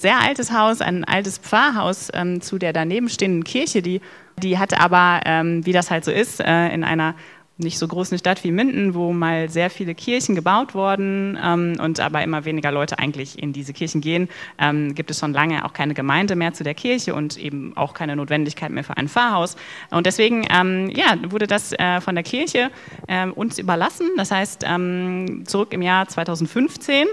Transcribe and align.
sehr 0.00 0.20
altes 0.20 0.52
Haus, 0.52 0.80
ein 0.80 1.04
altes 1.04 1.38
Pfarrhaus 1.38 2.08
ähm, 2.14 2.40
zu 2.40 2.58
der 2.58 2.72
daneben 2.72 3.08
stehenden 3.08 3.44
Kirche, 3.44 3.82
die, 3.82 4.00
die 4.42 4.58
hatte 4.58 4.80
aber, 4.80 5.20
ähm, 5.24 5.64
wie 5.66 5.72
das 5.72 5.90
halt 5.90 6.04
so 6.04 6.10
ist, 6.10 6.40
äh, 6.40 6.68
in 6.68 6.84
einer 6.84 7.14
nicht 7.58 7.78
so 7.78 7.88
groß 7.88 8.12
eine 8.12 8.18
Stadt 8.20 8.44
wie 8.44 8.52
Minden, 8.52 8.94
wo 8.94 9.12
mal 9.12 9.48
sehr 9.48 9.68
viele 9.68 9.94
Kirchen 9.94 10.36
gebaut 10.36 10.74
wurden 10.74 11.36
ähm, 11.42 11.76
und 11.82 11.98
aber 11.98 12.22
immer 12.22 12.44
weniger 12.44 12.70
Leute 12.70 12.98
eigentlich 13.00 13.42
in 13.42 13.52
diese 13.52 13.72
Kirchen 13.72 14.00
gehen, 14.00 14.28
ähm, 14.58 14.94
gibt 14.94 15.10
es 15.10 15.18
schon 15.18 15.32
lange 15.32 15.64
auch 15.64 15.72
keine 15.72 15.92
Gemeinde 15.92 16.36
mehr 16.36 16.54
zu 16.54 16.62
der 16.62 16.74
Kirche 16.74 17.16
und 17.16 17.36
eben 17.36 17.76
auch 17.76 17.94
keine 17.94 18.14
Notwendigkeit 18.14 18.70
mehr 18.70 18.84
für 18.84 18.96
ein 18.96 19.08
Pfarrhaus. 19.08 19.56
Und 19.90 20.06
deswegen 20.06 20.46
ähm, 20.50 20.88
ja, 20.90 21.16
wurde 21.30 21.48
das 21.48 21.72
äh, 21.72 22.00
von 22.00 22.14
der 22.14 22.22
Kirche 22.22 22.70
äh, 23.08 23.26
uns 23.26 23.58
überlassen. 23.58 24.06
Das 24.16 24.30
heißt, 24.30 24.64
ähm, 24.64 25.42
zurück 25.44 25.72
im 25.72 25.82
Jahr 25.82 26.06
2015 26.06 27.06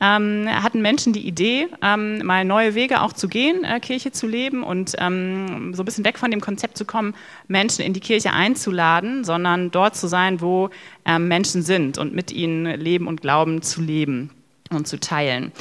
ähm, 0.00 0.48
hatten 0.50 0.82
Menschen 0.82 1.12
die 1.12 1.26
Idee, 1.26 1.68
ähm, 1.80 2.18
mal 2.24 2.44
neue 2.44 2.74
Wege 2.74 3.02
auch 3.02 3.12
zu 3.12 3.28
gehen, 3.28 3.62
äh, 3.62 3.78
Kirche 3.78 4.10
zu 4.10 4.26
leben 4.26 4.64
und 4.64 4.90
so 4.92 4.96
ein 4.98 5.84
bisschen 5.84 6.04
weg 6.04 6.18
von 6.18 6.30
dem 6.30 6.40
Konzept 6.40 6.76
zu 6.76 6.84
kommen, 6.84 7.14
Menschen 7.48 7.84
in 7.84 7.92
die 7.92 8.00
Kirche 8.00 8.32
einzuladen, 8.32 9.24
sondern 9.24 9.70
dort 9.70 9.91
Ort 9.92 9.96
zu 9.98 10.06
sein, 10.06 10.40
wo 10.40 10.70
ähm, 11.04 11.28
Menschen 11.28 11.62
sind 11.62 11.98
und 11.98 12.14
mit 12.14 12.32
ihnen 12.32 12.64
Leben 12.80 13.06
und 13.06 13.20
Glauben 13.20 13.60
zu 13.60 13.82
leben 13.82 14.30
und 14.70 14.88
zu 14.88 14.98
teilen. 14.98 15.52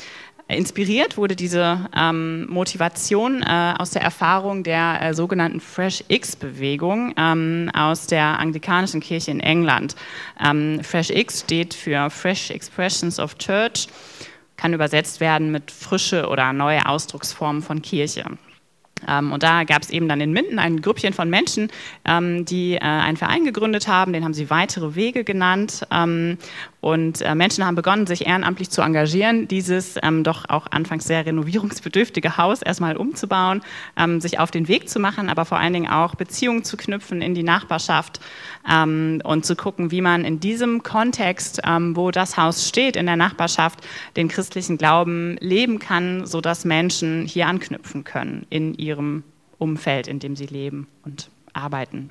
Inspiriert 0.48 1.18
wurde 1.18 1.36
diese 1.36 1.90
ähm, 1.94 2.48
Motivation 2.50 3.44
äh, 3.44 3.74
aus 3.78 3.90
der 3.90 4.02
Erfahrung 4.02 4.64
der 4.64 5.02
äh, 5.02 5.14
sogenannten 5.14 5.60
Fresh 5.60 6.06
X-Bewegung 6.08 7.14
ähm, 7.18 7.70
aus 7.74 8.08
der 8.08 8.40
anglikanischen 8.40 9.02
Kirche 9.02 9.32
in 9.32 9.42
England. 9.42 9.96
Ähm, 10.42 10.80
Fresh 10.82 11.10
X 11.10 11.42
steht 11.42 11.74
für 11.74 12.10
Fresh 12.10 12.52
Expressions 12.52 13.20
of 13.20 13.38
Church, 13.38 13.88
kann 14.56 14.74
übersetzt 14.74 15.20
werden 15.20 15.52
mit 15.52 15.72
frische 15.72 16.30
oder 16.30 16.54
neue 16.54 16.86
Ausdrucksformen 16.86 17.62
von 17.62 17.82
Kirche. 17.82 18.26
Ähm, 19.08 19.32
und 19.32 19.44
da 19.44 19.64
gab 19.64 19.82
es 19.82 19.90
eben 19.90 20.08
dann 20.08 20.22
in 20.22 20.32
Minden 20.32 20.60
ein 20.60 20.82
Grüppchen 20.82 21.14
von 21.14 21.30
Menschen, 21.30 21.70
ähm, 22.06 22.46
die 22.46 22.76
äh, 22.76 22.80
einen 22.80 23.18
Verein 23.18 23.46
gegründet 23.46 23.88
haben, 23.88 24.14
den 24.14 24.24
haben 24.24 24.34
sie 24.34 24.50
weitere 24.50 24.96
Wege 24.96 25.24
genannt. 25.24 25.86
Ähm, 25.92 26.38
und 26.82 27.22
äh, 27.22 27.36
Menschen 27.36 27.66
haben 27.66 27.76
begonnen, 27.76 28.08
sich 28.08 28.26
ehrenamtlich 28.26 28.72
zu 28.72 28.82
engagieren, 28.82 29.48
dieses 29.48 29.98
ähm, 30.02 30.24
doch 30.24 30.50
auch 30.50 30.66
anfangs 30.72 31.06
sehr 31.06 31.26
renovierungsbedürftige 31.26 32.38
Haus 32.38 32.64
erstmal 32.64 32.98
umzubauen, 32.98 33.62
ähm, 33.96 34.20
sich 34.20 34.40
auf 34.40 34.50
den 34.50 34.68
Weg 34.68 34.90
zu 34.90 35.00
machen, 35.00 35.30
aber 35.30 35.46
vor 35.46 35.60
allen 35.60 35.74
Dingen 35.74 35.90
auch 35.90 36.16
Beziehungen 36.16 36.64
zu 36.64 36.78
knüpfen 36.78 37.22
in 37.22 37.36
die 37.36 37.44
Nachbarschaft 37.44 38.20
ähm, 38.70 39.22
und 39.24 39.46
zu 39.46 39.56
gucken, 39.56 39.92
wie 39.92 40.02
man 40.02 40.26
in 40.26 40.40
diesem 40.40 40.82
Kontext, 40.82 41.62
ähm, 41.64 41.96
wo 41.96 42.10
das 42.10 42.36
Haus 42.36 42.68
steht, 42.68 42.96
in 42.96 43.06
der 43.06 43.16
Nachbarschaft, 43.16 43.88
den 44.16 44.28
christlichen 44.28 44.78
Glauben 44.78 45.38
leben 45.40 45.78
kann, 45.78 46.26
sodass 46.26 46.66
Menschen 46.66 47.26
hier 47.28 47.48
anknüpfen 47.48 48.04
können 48.04 48.48
in 48.50 48.74
ihrem 48.74 49.24
Umfeld, 49.60 50.08
in 50.08 50.18
dem 50.18 50.36
sie 50.36 50.48
leben 50.48 50.88
und 51.06 51.30
arbeiten. 51.54 52.10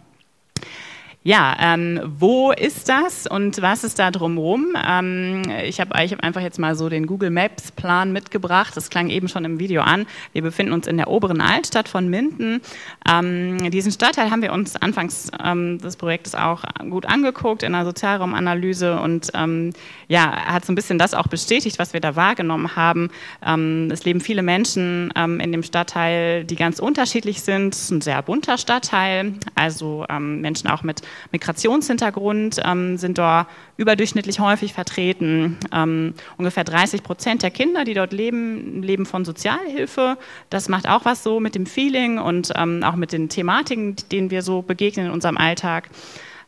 Ja, 1.23 1.55
ähm, 1.61 2.01
wo 2.19 2.51
ist 2.51 2.89
das 2.89 3.27
und 3.27 3.61
was 3.61 3.85
ist 3.85 3.99
da 3.99 4.11
drumherum? 4.11 4.75
Ähm, 4.83 5.43
ich 5.65 5.79
habe 5.79 5.95
hab 5.95 6.25
einfach 6.25 6.41
jetzt 6.41 6.59
mal 6.59 6.75
so 6.75 6.89
den 6.89 7.07
Google 7.07 7.29
Maps 7.29 7.73
Plan 7.73 8.11
mitgebracht. 8.11 8.75
Das 8.75 8.89
klang 8.89 9.11
eben 9.11 9.29
schon 9.29 9.45
im 9.45 9.59
Video 9.59 9.83
an. 9.83 10.07
Wir 10.33 10.41
befinden 10.41 10.73
uns 10.73 10.87
in 10.87 10.97
der 10.97 11.09
oberen 11.09 11.43
Altstadt 11.43 11.91
von 11.91 12.09
Minden. 12.09 12.63
Ähm, 13.07 13.71
diesen 13.71 13.93
Stadtteil 13.93 14.31
haben 14.31 14.41
wir 14.41 14.51
uns 14.55 14.77
anfangs 14.77 15.31
ähm, 15.45 15.77
des 15.77 15.97
Projektes 15.97 16.35
auch 16.35 16.65
gut 16.89 17.05
angeguckt 17.05 17.65
in 17.65 17.73
der 17.73 17.85
Sozialraumanalyse 17.85 18.99
und 18.99 19.31
ähm, 19.35 19.75
ja, 20.09 20.47
hat 20.47 20.65
so 20.65 20.73
ein 20.73 20.75
bisschen 20.75 20.99
das 20.99 21.13
auch 21.13 21.27
bestätigt, 21.27 21.79
was 21.79 21.93
wir 21.93 22.01
da 22.01 22.17
wahrgenommen 22.17 22.77
haben. 22.77 23.11
Ähm, 23.45 23.91
es 23.93 24.07
leben 24.07 24.23
viele 24.23 24.43
Menschen 24.43 25.11
in 25.11 25.53
dem 25.53 25.63
Stadtteil, 25.63 26.45
die 26.45 26.57
ganz 26.57 26.79
unterschiedlich 26.79 27.43
sind. 27.43 27.75
Es 27.75 27.83
ist 27.83 27.91
ein 27.91 28.01
sehr 28.01 28.23
bunter 28.23 28.57
Stadtteil, 28.57 29.35
also 29.55 30.07
Menschen 30.09 30.69
auch 30.69 30.83
mit 30.83 31.03
Migrationshintergrund 31.33 32.61
ähm, 32.65 32.97
sind 32.97 33.19
dort 33.19 33.47
überdurchschnittlich 33.77 34.41
häufig 34.41 34.73
vertreten. 34.73 35.59
Ähm, 35.73 36.15
ungefähr 36.37 36.65
30 36.65 37.03
Prozent 37.03 37.43
der 37.43 37.51
Kinder, 37.51 37.85
die 37.85 37.95
dort 37.95 38.13
leben, 38.13 38.83
leben 38.83 39.07
von 39.07 39.25
Sozialhilfe. 39.25 40.19
Das 40.51 40.69
macht 40.69 40.89
auch 40.89 41.05
was 41.05 41.23
so 41.23 41.41
mit 41.41 41.55
dem 41.55 41.67
Feeling 41.67 42.19
und 42.19 42.53
ähm, 42.57 42.83
auch 42.83 42.97
mit 42.97 43.13
den 43.13 43.29
Thematiken, 43.29 43.97
denen 44.13 44.31
wir 44.31 44.43
so 44.43 44.63
begegnen 44.63 45.07
in 45.07 45.13
unserem 45.13 45.37
Alltag. 45.37 45.91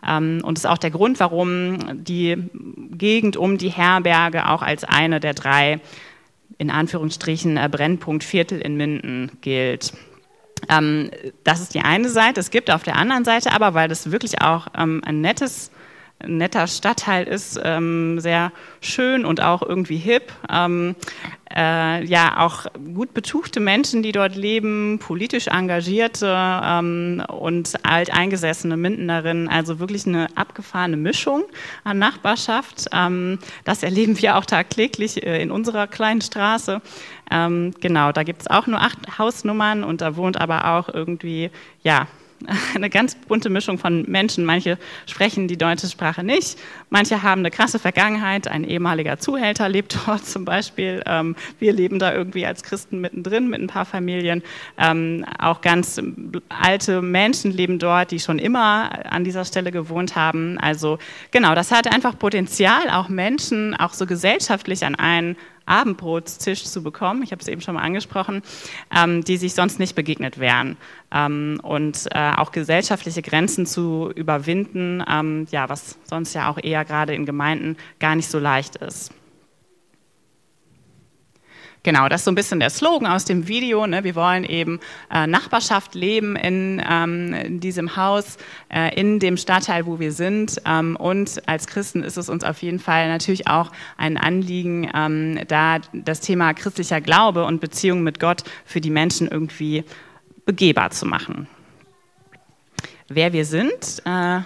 Ähm, 0.06 0.40
und 0.44 0.58
ist 0.58 0.66
auch 0.66 0.78
der 0.78 0.90
Grund, 0.90 1.20
warum 1.20 2.04
die 2.04 2.36
Gegend 2.90 3.36
um 3.36 3.58
die 3.58 3.70
Herberge 3.70 4.48
auch 4.48 4.62
als 4.62 4.84
eine 4.84 5.20
der 5.20 5.34
drei 5.34 5.80
in 6.58 6.70
Anführungsstrichen 6.70 7.56
äh, 7.56 7.68
Brennpunktviertel 7.70 8.60
in 8.60 8.76
Minden 8.76 9.32
gilt. 9.40 9.92
Ähm, 10.68 11.10
das 11.44 11.60
ist 11.60 11.74
die 11.74 11.80
eine 11.80 12.08
Seite. 12.08 12.40
Es 12.40 12.50
gibt 12.50 12.70
auf 12.70 12.82
der 12.82 12.96
anderen 12.96 13.24
Seite 13.24 13.52
aber, 13.52 13.74
weil 13.74 13.88
das 13.88 14.10
wirklich 14.10 14.40
auch 14.40 14.68
ähm, 14.76 15.02
ein 15.04 15.20
nettes 15.20 15.71
netter 16.26 16.66
Stadtteil 16.66 17.26
ist, 17.26 17.60
ähm, 17.62 18.20
sehr 18.20 18.52
schön 18.80 19.24
und 19.24 19.40
auch 19.40 19.62
irgendwie 19.62 19.96
hip. 19.96 20.32
Ähm, 20.50 20.94
äh, 21.54 22.04
ja, 22.04 22.38
auch 22.38 22.66
gut 22.94 23.12
betuchte 23.14 23.60
Menschen, 23.60 24.02
die 24.02 24.12
dort 24.12 24.36
leben, 24.36 24.98
politisch 24.98 25.48
engagierte 25.48 26.34
ähm, 26.64 27.22
und 27.28 27.84
alteingesessene 27.84 28.76
Mindenerinnen, 28.76 29.48
also 29.48 29.78
wirklich 29.78 30.06
eine 30.06 30.28
abgefahrene 30.34 30.96
Mischung 30.96 31.44
an 31.84 31.98
Nachbarschaft. 31.98 32.86
Ähm, 32.92 33.38
das 33.64 33.82
erleben 33.82 34.20
wir 34.20 34.36
auch 34.36 34.46
tagtäglich 34.46 35.22
äh, 35.22 35.42
in 35.42 35.50
unserer 35.50 35.86
kleinen 35.86 36.22
Straße. 36.22 36.80
Ähm, 37.30 37.74
genau, 37.80 38.12
da 38.12 38.22
gibt 38.22 38.42
es 38.42 38.50
auch 38.50 38.66
nur 38.66 38.80
acht 38.80 39.18
Hausnummern 39.18 39.84
und 39.84 40.00
da 40.00 40.16
wohnt 40.16 40.40
aber 40.40 40.66
auch 40.72 40.88
irgendwie, 40.88 41.50
ja, 41.82 42.06
eine 42.74 42.90
ganz 42.90 43.14
bunte 43.14 43.50
Mischung 43.50 43.78
von 43.78 44.04
Menschen. 44.10 44.44
Manche 44.44 44.78
sprechen 45.06 45.48
die 45.48 45.56
deutsche 45.56 45.88
Sprache 45.88 46.22
nicht, 46.22 46.58
manche 46.90 47.22
haben 47.22 47.40
eine 47.40 47.50
krasse 47.50 47.78
Vergangenheit. 47.78 48.48
Ein 48.48 48.64
ehemaliger 48.64 49.18
Zuhälter 49.18 49.68
lebt 49.68 49.98
dort 50.06 50.26
zum 50.26 50.44
Beispiel. 50.44 51.02
Ähm, 51.06 51.36
wir 51.58 51.72
leben 51.72 51.98
da 51.98 52.12
irgendwie 52.12 52.46
als 52.46 52.62
Christen 52.62 53.00
mittendrin 53.00 53.48
mit 53.48 53.60
ein 53.60 53.66
paar 53.66 53.84
Familien. 53.84 54.42
Ähm, 54.78 55.24
auch 55.38 55.60
ganz 55.60 56.00
alte 56.48 57.02
Menschen 57.02 57.52
leben 57.52 57.78
dort, 57.78 58.10
die 58.10 58.20
schon 58.20 58.38
immer 58.38 59.12
an 59.12 59.24
dieser 59.24 59.44
Stelle 59.44 59.70
gewohnt 59.70 60.16
haben. 60.16 60.58
Also 60.58 60.98
genau, 61.30 61.54
das 61.54 61.70
hat 61.70 61.92
einfach 61.92 62.18
Potenzial, 62.18 62.90
auch 62.90 63.08
Menschen, 63.08 63.74
auch 63.74 63.92
so 63.92 64.06
gesellschaftlich 64.06 64.84
an 64.84 64.94
einen 64.94 65.36
Abendbrotstisch 65.66 66.64
zu 66.64 66.82
bekommen, 66.82 67.22
ich 67.22 67.32
habe 67.32 67.40
es 67.40 67.48
eben 67.48 67.60
schon 67.60 67.74
mal 67.74 67.82
angesprochen, 67.82 68.42
ähm, 68.94 69.22
die 69.24 69.36
sich 69.36 69.54
sonst 69.54 69.78
nicht 69.78 69.94
begegnet 69.94 70.38
wären. 70.38 70.76
Ähm, 71.12 71.60
und 71.62 72.08
äh, 72.12 72.32
auch 72.36 72.52
gesellschaftliche 72.52 73.22
Grenzen 73.22 73.66
zu 73.66 74.10
überwinden, 74.14 75.02
ähm, 75.08 75.46
ja, 75.50 75.68
was 75.68 75.98
sonst 76.04 76.34
ja 76.34 76.50
auch 76.50 76.58
eher 76.62 76.84
gerade 76.84 77.14
in 77.14 77.26
Gemeinden 77.26 77.76
gar 78.00 78.16
nicht 78.16 78.28
so 78.28 78.38
leicht 78.38 78.76
ist. 78.76 79.12
Genau, 81.84 82.08
das 82.08 82.20
ist 82.20 82.26
so 82.26 82.30
ein 82.30 82.36
bisschen 82.36 82.60
der 82.60 82.70
Slogan 82.70 83.08
aus 83.08 83.24
dem 83.24 83.48
Video. 83.48 83.86
Ne? 83.88 84.04
Wir 84.04 84.14
wollen 84.14 84.44
eben 84.44 84.78
äh, 85.12 85.26
Nachbarschaft 85.26 85.96
leben 85.96 86.36
in, 86.36 86.80
ähm, 86.88 87.34
in 87.34 87.58
diesem 87.58 87.96
Haus, 87.96 88.36
äh, 88.68 88.94
in 88.94 89.18
dem 89.18 89.36
Stadtteil, 89.36 89.84
wo 89.86 89.98
wir 89.98 90.12
sind. 90.12 90.62
Ähm, 90.64 90.94
und 90.94 91.42
als 91.48 91.66
Christen 91.66 92.04
ist 92.04 92.16
es 92.16 92.28
uns 92.28 92.44
auf 92.44 92.62
jeden 92.62 92.78
Fall 92.78 93.08
natürlich 93.08 93.48
auch 93.48 93.72
ein 93.96 94.16
Anliegen, 94.16 94.88
ähm, 94.94 95.40
da 95.48 95.78
das 95.92 96.20
Thema 96.20 96.54
christlicher 96.54 97.00
Glaube 97.00 97.44
und 97.44 97.60
Beziehung 97.60 98.04
mit 98.04 98.20
Gott 98.20 98.44
für 98.64 98.80
die 98.80 98.90
Menschen 98.90 99.26
irgendwie 99.26 99.82
begehbar 100.46 100.90
zu 100.90 101.04
machen. 101.04 101.48
Wer 103.08 103.32
wir 103.32 103.44
sind, 103.44 104.02
äh, 104.04 104.40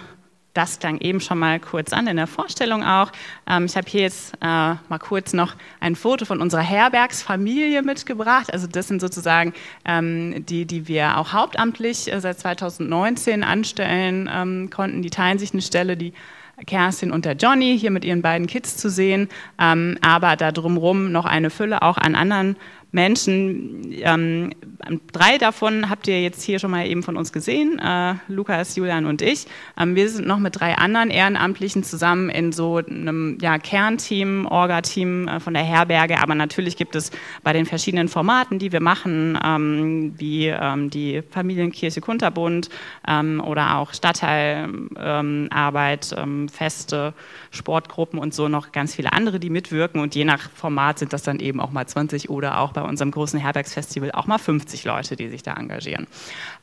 das 0.57 0.79
klang 0.79 0.97
eben 0.99 1.21
schon 1.21 1.37
mal 1.37 1.59
kurz 1.59 1.93
an 1.93 2.07
in 2.07 2.17
der 2.17 2.25
Vorstellung 2.25 2.83
auch. 2.83 3.11
Ähm, 3.47 3.65
ich 3.65 3.77
habe 3.77 3.87
hier 3.87 4.01
jetzt 4.01 4.33
äh, 4.41 4.45
mal 4.45 4.99
kurz 4.99 5.33
noch 5.33 5.53
ein 5.79 5.95
Foto 5.95 6.25
von 6.25 6.41
unserer 6.41 6.61
Herbergsfamilie 6.61 7.83
mitgebracht. 7.83 8.51
Also 8.51 8.65
das 8.65 8.87
sind 8.87 8.99
sozusagen 8.99 9.53
ähm, 9.85 10.43
die, 10.47 10.65
die 10.65 10.87
wir 10.87 11.17
auch 11.17 11.31
hauptamtlich 11.31 12.11
äh, 12.11 12.19
seit 12.19 12.39
2019 12.39 13.43
anstellen 13.43 14.29
ähm, 14.33 14.69
konnten. 14.71 15.03
Die 15.03 15.11
teilen 15.11 15.37
sich 15.37 15.53
eine 15.53 15.61
Stelle, 15.61 15.95
die 15.95 16.13
Kerstin 16.65 17.11
und 17.11 17.25
der 17.25 17.33
Johnny 17.33 17.77
hier 17.77 17.91
mit 17.91 18.03
ihren 18.03 18.23
beiden 18.23 18.47
Kids 18.47 18.77
zu 18.77 18.89
sehen, 18.89 19.29
ähm, 19.59 19.97
aber 20.01 20.35
da 20.35 20.51
drumherum 20.51 21.11
noch 21.11 21.25
eine 21.25 21.51
Fülle 21.51 21.83
auch 21.83 21.97
an 21.97 22.15
anderen 22.15 22.55
Menschen. 22.97 23.93
Ähm, 24.01 24.51
drei 25.11 25.37
davon 25.37 25.89
habt 25.89 26.07
ihr 26.07 26.21
jetzt 26.21 26.41
hier 26.41 26.57
schon 26.57 26.71
mal 26.71 26.87
eben 26.87 27.03
von 27.03 27.15
uns 27.15 27.31
gesehen, 27.31 27.79
äh, 27.79 28.15
Lukas, 28.27 28.75
Julian 28.75 29.05
und 29.05 29.21
ich. 29.21 29.45
Ähm, 29.79 29.93
wir 29.93 30.09
sind 30.09 30.27
noch 30.27 30.39
mit 30.39 30.59
drei 30.59 30.75
anderen 30.75 31.11
Ehrenamtlichen 31.11 31.83
zusammen 31.83 32.29
in 32.29 32.51
so 32.51 32.77
einem 32.77 33.37
ja, 33.39 33.59
Kernteam, 33.59 34.47
Orga-Team 34.47 35.27
äh, 35.27 35.39
von 35.39 35.53
der 35.53 35.63
Herberge. 35.63 36.19
Aber 36.19 36.33
natürlich 36.33 36.75
gibt 36.75 36.95
es 36.95 37.11
bei 37.43 37.53
den 37.53 37.67
verschiedenen 37.67 38.07
Formaten, 38.07 38.57
die 38.57 38.71
wir 38.71 38.81
machen, 38.81 39.37
ähm, 39.43 40.15
wie 40.17 40.47
ähm, 40.47 40.89
die 40.89 41.21
Familienkirche 41.29 42.01
Kunterbund 42.01 42.69
ähm, 43.07 43.43
oder 43.45 43.77
auch 43.77 43.93
Stadtteilarbeit, 43.93 46.15
ähm, 46.17 46.49
Feste, 46.49 47.13
Sportgruppen 47.51 48.17
und 48.17 48.33
so 48.33 48.47
noch 48.47 48.71
ganz 48.71 48.95
viele 48.95 49.13
andere, 49.13 49.39
die 49.39 49.51
mitwirken. 49.51 50.01
Und 50.01 50.15
je 50.15 50.25
nach 50.25 50.49
Format 50.49 50.97
sind 50.97 51.13
das 51.13 51.21
dann 51.21 51.39
eben 51.39 51.59
auch 51.59 51.69
mal 51.69 51.85
20 51.85 52.31
oder 52.31 52.59
auch 52.59 52.73
bei 52.73 52.86
unserem 52.87 53.11
großen 53.11 53.39
Herbergsfestival 53.39 54.11
auch 54.11 54.27
mal 54.27 54.37
50 54.37 54.83
Leute, 54.85 55.15
die 55.15 55.29
sich 55.29 55.43
da 55.43 55.53
engagieren. 55.53 56.07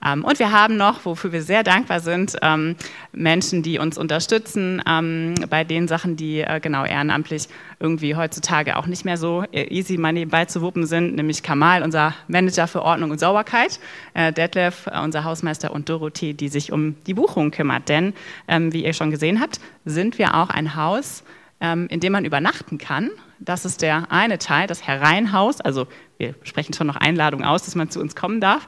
Ähm, 0.04 0.24
und 0.24 0.38
wir 0.38 0.50
haben 0.50 0.76
noch, 0.76 1.04
wofür 1.04 1.32
wir 1.32 1.42
sehr 1.42 1.62
dankbar 1.62 2.00
sind, 2.00 2.36
ähm, 2.42 2.76
Menschen, 3.12 3.62
die 3.62 3.78
uns 3.78 3.98
unterstützen 3.98 4.82
ähm, 4.86 5.34
bei 5.48 5.64
den 5.64 5.88
Sachen, 5.88 6.16
die 6.16 6.40
äh, 6.40 6.60
genau 6.60 6.84
ehrenamtlich 6.84 7.48
irgendwie 7.80 8.16
heutzutage 8.16 8.76
auch 8.76 8.86
nicht 8.86 9.04
mehr 9.04 9.16
so 9.16 9.44
äh, 9.52 9.64
easy 9.68 9.96
mal 9.96 10.12
nebenbei 10.12 10.44
zu 10.46 10.62
wuppen 10.62 10.86
sind, 10.86 11.16
nämlich 11.16 11.42
Kamal, 11.42 11.82
unser 11.82 12.14
Manager 12.28 12.66
für 12.66 12.82
Ordnung 12.82 13.10
und 13.10 13.20
Sauberkeit, 13.20 13.78
äh, 14.14 14.32
Detlef, 14.32 14.86
äh, 14.86 15.00
unser 15.00 15.24
Hausmeister 15.24 15.72
und 15.72 15.88
Dorothee, 15.88 16.32
die 16.32 16.48
sich 16.48 16.72
um 16.72 16.96
die 17.06 17.14
Buchung 17.14 17.50
kümmert. 17.50 17.88
Denn, 17.88 18.14
ähm, 18.48 18.72
wie 18.72 18.84
ihr 18.84 18.92
schon 18.92 19.10
gesehen 19.10 19.40
habt, 19.40 19.60
sind 19.84 20.18
wir 20.18 20.34
auch 20.34 20.50
ein 20.50 20.76
Haus, 20.76 21.24
ähm, 21.60 21.86
in 21.88 22.00
dem 22.00 22.12
man 22.12 22.24
übernachten 22.24 22.78
kann. 22.78 23.10
Das 23.38 23.64
ist 23.64 23.82
der 23.82 24.10
eine 24.10 24.38
Teil, 24.38 24.66
das 24.66 24.86
Hereinhaus. 24.86 25.60
Also 25.60 25.86
wir 26.18 26.34
sprechen 26.42 26.72
schon 26.74 26.86
noch 26.86 26.96
Einladungen 26.96 27.44
aus, 27.44 27.64
dass 27.64 27.74
man 27.74 27.90
zu 27.90 28.00
uns 28.00 28.14
kommen 28.14 28.40
darf. 28.40 28.66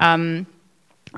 Ähm, 0.00 0.46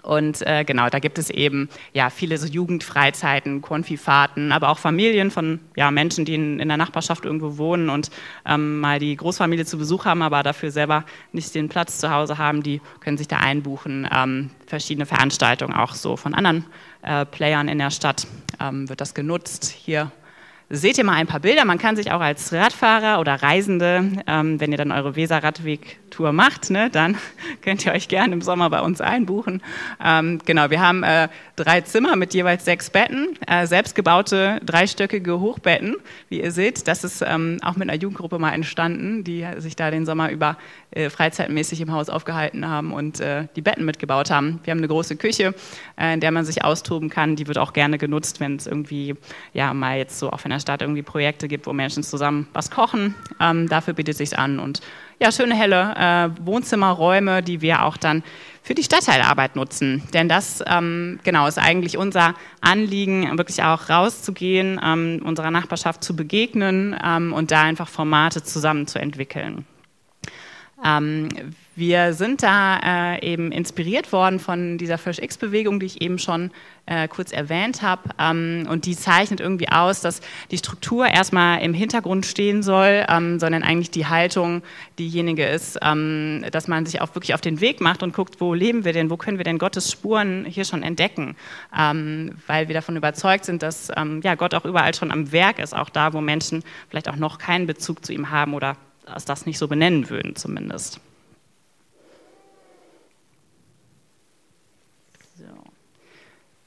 und 0.02 0.46
äh, 0.46 0.64
genau, 0.64 0.88
da 0.88 0.98
gibt 0.98 1.18
es 1.18 1.30
eben 1.30 1.68
ja 1.92 2.10
viele 2.10 2.38
so 2.38 2.46
Jugendfreizeiten, 2.46 3.60
Konfifahrten, 3.60 4.52
aber 4.52 4.68
auch 4.68 4.78
Familien 4.78 5.30
von 5.30 5.60
ja, 5.76 5.90
Menschen, 5.90 6.24
die 6.24 6.34
in, 6.34 6.60
in 6.60 6.68
der 6.68 6.76
Nachbarschaft 6.76 7.24
irgendwo 7.24 7.58
wohnen 7.58 7.90
und 7.90 8.10
ähm, 8.46 8.80
mal 8.80 8.98
die 8.98 9.16
Großfamilie 9.16 9.64
zu 9.64 9.78
Besuch 9.78 10.04
haben, 10.04 10.22
aber 10.22 10.42
dafür 10.42 10.70
selber 10.70 11.04
nicht 11.32 11.54
den 11.54 11.68
Platz 11.68 11.98
zu 11.98 12.10
Hause 12.10 12.38
haben, 12.38 12.62
die 12.62 12.80
können 13.00 13.18
sich 13.18 13.28
da 13.28 13.38
einbuchen. 13.38 14.08
Ähm, 14.12 14.50
verschiedene 14.66 15.06
Veranstaltungen 15.06 15.74
auch 15.74 15.94
so 15.94 16.16
von 16.16 16.34
anderen 16.34 16.64
äh, 17.02 17.26
Playern 17.26 17.68
in 17.68 17.78
der 17.78 17.90
Stadt 17.90 18.26
ähm, 18.60 18.88
wird 18.88 19.00
das 19.00 19.14
genutzt. 19.14 19.74
Hier 19.76 20.12
seht 20.72 20.98
ihr 20.98 21.04
mal 21.04 21.14
ein 21.14 21.26
paar 21.26 21.40
Bilder. 21.40 21.64
Man 21.64 21.78
kann 21.78 21.96
sich 21.96 22.12
auch 22.12 22.20
als 22.20 22.52
Radfahrer 22.52 23.18
oder 23.18 23.42
Reisende, 23.42 24.22
ähm, 24.28 24.60
wenn 24.60 24.70
ihr 24.70 24.78
dann 24.78 24.92
eure 24.92 25.16
Weser-Radweg-Tour 25.16 26.32
macht, 26.32 26.70
ne, 26.70 26.88
dann 26.90 27.16
könnt 27.62 27.84
ihr 27.84 27.92
euch 27.92 28.06
gerne 28.06 28.32
im 28.32 28.40
Sommer 28.40 28.70
bei 28.70 28.80
uns 28.80 29.00
einbuchen. 29.00 29.62
Ähm, 30.02 30.40
genau, 30.46 30.70
wir 30.70 30.80
haben 30.80 31.02
äh, 31.02 31.28
drei 31.56 31.80
Zimmer 31.80 32.14
mit 32.14 32.34
jeweils 32.34 32.64
sechs 32.64 32.88
Betten, 32.88 33.36
äh, 33.48 33.66
selbstgebaute 33.66 34.60
dreistöckige 34.64 35.40
Hochbetten, 35.40 35.96
wie 36.28 36.40
ihr 36.40 36.52
seht. 36.52 36.86
Das 36.86 37.02
ist 37.02 37.20
ähm, 37.26 37.58
auch 37.62 37.74
mit 37.74 37.90
einer 37.90 38.00
Jugendgruppe 38.00 38.38
mal 38.38 38.52
entstanden, 38.52 39.24
die 39.24 39.44
sich 39.58 39.74
da 39.74 39.90
den 39.90 40.06
Sommer 40.06 40.30
über 40.30 40.56
äh, 40.92 41.10
freizeitmäßig 41.10 41.80
im 41.80 41.92
Haus 41.92 42.08
aufgehalten 42.08 42.68
haben 42.68 42.92
und 42.92 43.18
äh, 43.18 43.48
die 43.56 43.60
Betten 43.60 43.84
mitgebaut 43.84 44.30
haben. 44.30 44.60
Wir 44.62 44.70
haben 44.70 44.78
eine 44.78 44.88
große 44.88 45.16
Küche, 45.16 45.52
äh, 45.98 46.14
in 46.14 46.20
der 46.20 46.30
man 46.30 46.44
sich 46.44 46.64
austoben 46.64 47.10
kann. 47.10 47.34
Die 47.34 47.48
wird 47.48 47.58
auch 47.58 47.72
gerne 47.72 47.98
genutzt, 47.98 48.38
wenn 48.38 48.54
es 48.54 48.68
irgendwie 48.68 49.16
ja 49.52 49.74
mal 49.74 49.98
jetzt 49.98 50.18
so 50.18 50.30
auf 50.30 50.46
einer 50.46 50.59
der 50.60 50.62
Stadt 50.62 50.82
irgendwie 50.82 51.02
Projekte 51.02 51.48
gibt, 51.48 51.66
wo 51.66 51.72
Menschen 51.72 52.02
zusammen 52.02 52.46
was 52.52 52.70
kochen. 52.70 53.14
Ähm, 53.40 53.68
dafür 53.68 53.94
bietet 53.94 54.16
sich 54.16 54.38
an. 54.38 54.58
Und 54.58 54.80
ja, 55.18 55.32
schöne 55.32 55.54
helle 55.54 55.94
äh, 55.96 56.46
Wohnzimmerräume, 56.46 57.42
die 57.42 57.60
wir 57.60 57.84
auch 57.84 57.96
dann 57.96 58.22
für 58.62 58.74
die 58.74 58.82
Stadtteilarbeit 58.82 59.56
nutzen. 59.56 60.02
Denn 60.12 60.28
das 60.28 60.62
ähm, 60.66 61.18
genau 61.24 61.46
ist 61.46 61.58
eigentlich 61.58 61.96
unser 61.96 62.34
Anliegen, 62.60 63.36
wirklich 63.38 63.62
auch 63.62 63.88
rauszugehen, 63.88 64.80
ähm, 64.82 65.22
unserer 65.24 65.50
Nachbarschaft 65.50 66.04
zu 66.04 66.14
begegnen 66.14 66.96
ähm, 67.02 67.32
und 67.32 67.50
da 67.50 67.62
einfach 67.62 67.88
Formate 67.88 68.42
zusammen 68.42 68.86
zu 68.86 68.98
entwickeln. 68.98 69.64
Ähm, 70.84 71.28
wir 71.80 72.12
sind 72.12 72.42
da 72.42 73.14
äh, 73.14 73.32
eben 73.32 73.52
inspiriert 73.52 74.12
worden 74.12 74.38
von 74.38 74.76
dieser 74.76 74.98
Fresh-X-Bewegung, 74.98 75.80
die 75.80 75.86
ich 75.86 76.02
eben 76.02 76.18
schon 76.18 76.50
äh, 76.84 77.08
kurz 77.08 77.32
erwähnt 77.32 77.80
habe. 77.80 78.02
Ähm, 78.18 78.66
und 78.68 78.84
die 78.84 78.94
zeichnet 78.94 79.40
irgendwie 79.40 79.70
aus, 79.70 80.02
dass 80.02 80.20
die 80.50 80.58
Struktur 80.58 81.06
erstmal 81.06 81.62
im 81.62 81.72
Hintergrund 81.72 82.26
stehen 82.26 82.62
soll, 82.62 83.06
ähm, 83.08 83.40
sondern 83.40 83.62
eigentlich 83.62 83.90
die 83.90 84.06
Haltung 84.06 84.62
diejenige 84.98 85.46
ist, 85.46 85.78
ähm, 85.80 86.44
dass 86.52 86.68
man 86.68 86.84
sich 86.84 87.00
auch 87.00 87.14
wirklich 87.14 87.32
auf 87.32 87.40
den 87.40 87.62
Weg 87.62 87.80
macht 87.80 88.02
und 88.02 88.12
guckt, 88.12 88.40
wo 88.40 88.52
leben 88.52 88.84
wir 88.84 88.92
denn, 88.92 89.08
wo 89.08 89.16
können 89.16 89.38
wir 89.38 89.44
denn 89.44 89.58
Gottes 89.58 89.90
Spuren 89.90 90.44
hier 90.44 90.66
schon 90.66 90.82
entdecken, 90.82 91.34
ähm, 91.74 92.32
weil 92.46 92.68
wir 92.68 92.74
davon 92.74 92.96
überzeugt 92.96 93.46
sind, 93.46 93.62
dass 93.62 93.90
ähm, 93.96 94.20
ja, 94.22 94.34
Gott 94.34 94.54
auch 94.54 94.66
überall 94.66 94.94
schon 94.94 95.10
am 95.10 95.32
Werk 95.32 95.58
ist, 95.58 95.74
auch 95.74 95.88
da, 95.88 96.12
wo 96.12 96.20
Menschen 96.20 96.62
vielleicht 96.90 97.08
auch 97.08 97.16
noch 97.16 97.38
keinen 97.38 97.66
Bezug 97.66 98.04
zu 98.04 98.12
ihm 98.12 98.30
haben 98.30 98.52
oder 98.52 98.76
das 99.24 99.46
nicht 99.46 99.58
so 99.58 99.68
benennen 99.68 100.08
würden 100.10 100.36
zumindest. 100.36 101.00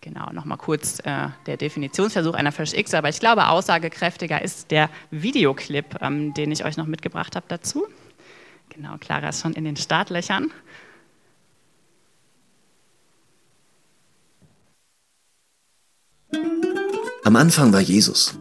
Genau, 0.03 0.33
nochmal 0.33 0.57
kurz 0.57 0.99
äh, 1.05 1.29
der 1.45 1.55
Definitionsversuch 1.55 2.33
einer 2.33 2.51
Fish 2.51 2.73
X, 2.73 2.93
aber 2.93 3.07
ich 3.07 3.21
glaube, 3.21 3.47
aussagekräftiger 3.47 4.41
ist 4.41 4.69
der 4.69 4.89
Videoclip, 5.11 6.01
ähm, 6.01 6.33
den 6.33 6.51
ich 6.51 6.65
euch 6.65 6.75
noch 6.75 6.87
mitgebracht 6.87 7.37
habe 7.37 7.45
dazu. 7.47 7.85
Genau, 8.67 8.97
Clara 8.99 9.29
ist 9.29 9.41
schon 9.41 9.53
in 9.53 9.63
den 9.63 9.77
Startlöchern. 9.77 10.51
Am 17.23 17.35
Anfang 17.37 17.71
war 17.71 17.79
Jesus. 17.79 18.37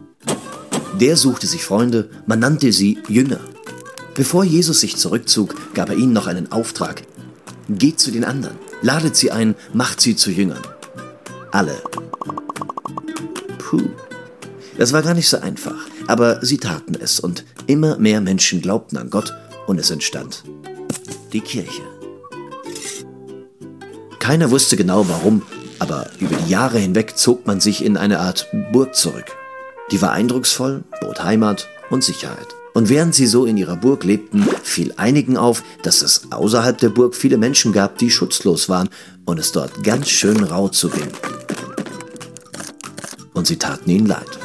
Der 0.99 1.15
suchte 1.15 1.47
sich 1.47 1.63
Freunde, 1.63 2.09
man 2.25 2.39
nannte 2.39 2.73
sie 2.73 2.99
Jünger. 3.07 3.39
Bevor 4.15 4.43
Jesus 4.43 4.81
sich 4.81 4.97
zurückzog, 4.97 5.55
gab 5.73 5.89
er 5.89 5.95
ihnen 5.95 6.13
noch 6.13 6.27
einen 6.27 6.51
Auftrag. 6.51 7.03
Geht 7.69 7.99
zu 7.99 8.11
den 8.11 8.23
anderen, 8.23 8.57
ladet 8.81 9.15
sie 9.15 9.31
ein, 9.31 9.55
macht 9.73 10.01
sie 10.01 10.15
zu 10.15 10.29
Jüngern 10.29 10.61
alle. 11.53 11.81
Puh. 13.59 13.89
Das 14.77 14.91
war 14.91 15.03
gar 15.03 15.13
nicht 15.13 15.29
so 15.29 15.39
einfach, 15.39 15.75
aber 16.07 16.43
sie 16.43 16.57
taten 16.57 16.95
es 16.99 17.19
und 17.19 17.45
immer 17.67 17.97
mehr 17.97 18.21
Menschen 18.21 18.59
glaubten 18.59 18.97
an 18.97 19.11
Gott 19.11 19.31
und 19.67 19.79
es 19.79 19.91
entstand 19.91 20.43
die 21.31 21.41
Kirche. 21.41 21.83
Keiner 24.17 24.49
wusste 24.49 24.77
genau 24.77 25.07
warum, 25.07 25.43
aber 25.77 26.09
über 26.19 26.35
die 26.35 26.49
Jahre 26.49 26.79
hinweg 26.79 27.17
zog 27.17 27.45
man 27.45 27.59
sich 27.59 27.85
in 27.85 27.97
eine 27.97 28.19
Art 28.19 28.47
Burg 28.71 28.95
zurück. 28.95 29.25
Die 29.91 30.01
war 30.01 30.11
eindrucksvoll, 30.11 30.83
bot 31.01 31.23
Heimat 31.23 31.67
und 31.89 32.03
Sicherheit. 32.03 32.47
Und 32.73 32.89
während 32.89 33.13
sie 33.13 33.27
so 33.27 33.45
in 33.45 33.57
ihrer 33.57 33.75
Burg 33.75 34.03
lebten, 34.03 34.47
fiel 34.63 34.93
einigen 34.97 35.37
auf, 35.37 35.63
dass 35.83 36.01
es 36.01 36.31
außerhalb 36.31 36.77
der 36.77 36.89
Burg 36.89 37.15
viele 37.15 37.37
Menschen 37.37 37.71
gab, 37.71 37.97
die 37.99 38.09
schutzlos 38.09 38.67
waren 38.67 38.89
und 39.25 39.39
es 39.39 39.51
dort 39.51 39.83
ganz 39.83 40.09
schön 40.09 40.43
rau 40.43 40.69
zuging 40.69 41.09
und 43.33 43.47
sie 43.47 43.57
taten 43.57 43.89
ihnen 43.89 44.05
leid. 44.05 44.39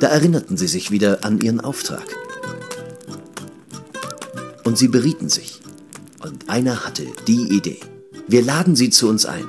Da 0.00 0.06
erinnerten 0.06 0.56
sie 0.56 0.68
sich 0.68 0.90
wieder 0.90 1.22
an 1.22 1.38
ihren 1.38 1.60
Auftrag. 1.60 2.06
Und 4.64 4.78
sie 4.78 4.88
berieten 4.88 5.28
sich. 5.28 5.60
Und 6.22 6.48
einer 6.48 6.86
hatte 6.86 7.04
die 7.26 7.54
Idee. 7.54 7.80
Wir 8.26 8.42
laden 8.42 8.74
sie 8.76 8.88
zu 8.88 9.08
uns 9.08 9.26
ein. 9.26 9.44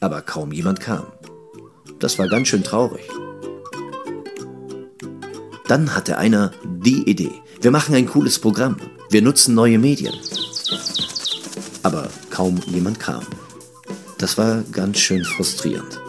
Aber 0.00 0.22
kaum 0.22 0.50
jemand 0.50 0.80
kam. 0.80 1.06
Das 2.00 2.18
war 2.18 2.26
ganz 2.26 2.48
schön 2.48 2.64
traurig. 2.64 3.08
Dann 5.68 5.94
hatte 5.94 6.18
einer 6.18 6.52
die 6.64 7.08
Idee. 7.08 7.32
Wir 7.60 7.70
machen 7.70 7.94
ein 7.94 8.06
cooles 8.06 8.38
Programm. 8.38 8.76
Wir 9.10 9.22
nutzen 9.22 9.54
neue 9.54 9.78
Medien. 9.78 10.14
Aber 11.82 12.08
kaum 12.30 12.60
jemand 12.66 13.00
kam. 13.00 13.22
Das 14.18 14.38
war 14.38 14.62
ganz 14.72 14.98
schön 14.98 15.24
frustrierend. 15.24 16.00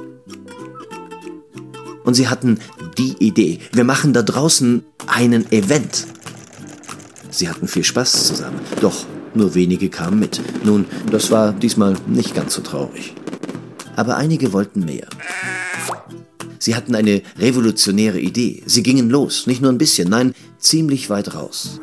Und 2.04 2.16
sie 2.16 2.28
hatten 2.28 2.60
die 2.98 3.16
Idee, 3.20 3.60
wir 3.72 3.84
machen 3.84 4.14
da 4.14 4.22
draußen 4.22 4.84
einen 5.08 5.52
Event. 5.52 6.06
Sie 7.30 7.50
hatten 7.50 7.68
viel 7.68 7.84
Spaß 7.84 8.28
zusammen, 8.28 8.60
doch 8.82 9.06
nur 9.34 9.56
wenige 9.56 9.90
kamen 9.90 10.20
mit. 10.20 10.42
Nun, 10.64 10.86
das 11.12 11.32
war 11.32 11.54
diesmal 11.54 11.96
nicht 12.08 12.36
ganz 12.36 12.54
so 12.54 12.62
traurig. 12.62 13.16
Aber 13.96 14.18
einige 14.18 14.54
wollten 14.54 14.86
mehr. 14.86 15.08
Sie 16.64 16.76
hatten 16.76 16.96
eine 16.96 17.22
revolutionäre 17.38 18.22
Idee. 18.22 18.64
Sie 18.66 18.84
gingen 18.84 19.10
los, 19.10 19.48
nicht 19.48 19.62
nur 19.62 19.70
ein 19.70 19.78
bisschen, 19.78 20.08
nein, 20.08 20.34
ziemlich 20.60 21.10
weit 21.10 21.36
raus. 21.36 21.82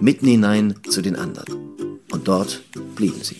mitten 0.00 0.26
hinein 0.26 0.76
zu 0.88 1.02
den 1.02 1.16
anderen. 1.16 1.68
Und 2.12 2.28
dort 2.28 2.62
blieben 2.94 3.22
sie. 3.22 3.36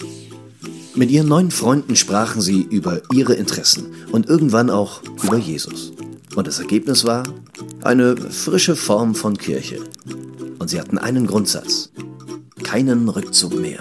Mit 0.97 1.13
ihren 1.13 1.29
neuen 1.29 1.53
Freunden 1.53 1.95
sprachen 1.95 2.41
sie 2.43 2.63
über 2.63 3.03
ihre 3.13 3.35
Interessen 3.35 3.87
und 4.11 4.29
irgendwann 4.29 4.69
auch 4.69 5.03
über 5.23 5.39
Jesus. 5.39 5.93
Und 6.35 6.49
das 6.49 6.59
Ergebnis 6.59 7.05
war 7.05 7.23
eine 7.83 8.17
frische 8.17 8.75
Form 8.75 9.15
von 9.15 9.39
Kirche. 9.39 9.79
Und 10.59 10.71
sie 10.71 10.81
hatten 10.81 10.99
einen 10.99 11.29
Grundsatz. 11.29 11.93
Keinen 12.65 13.09
Rückzug 13.09 13.55
mehr. 13.55 13.81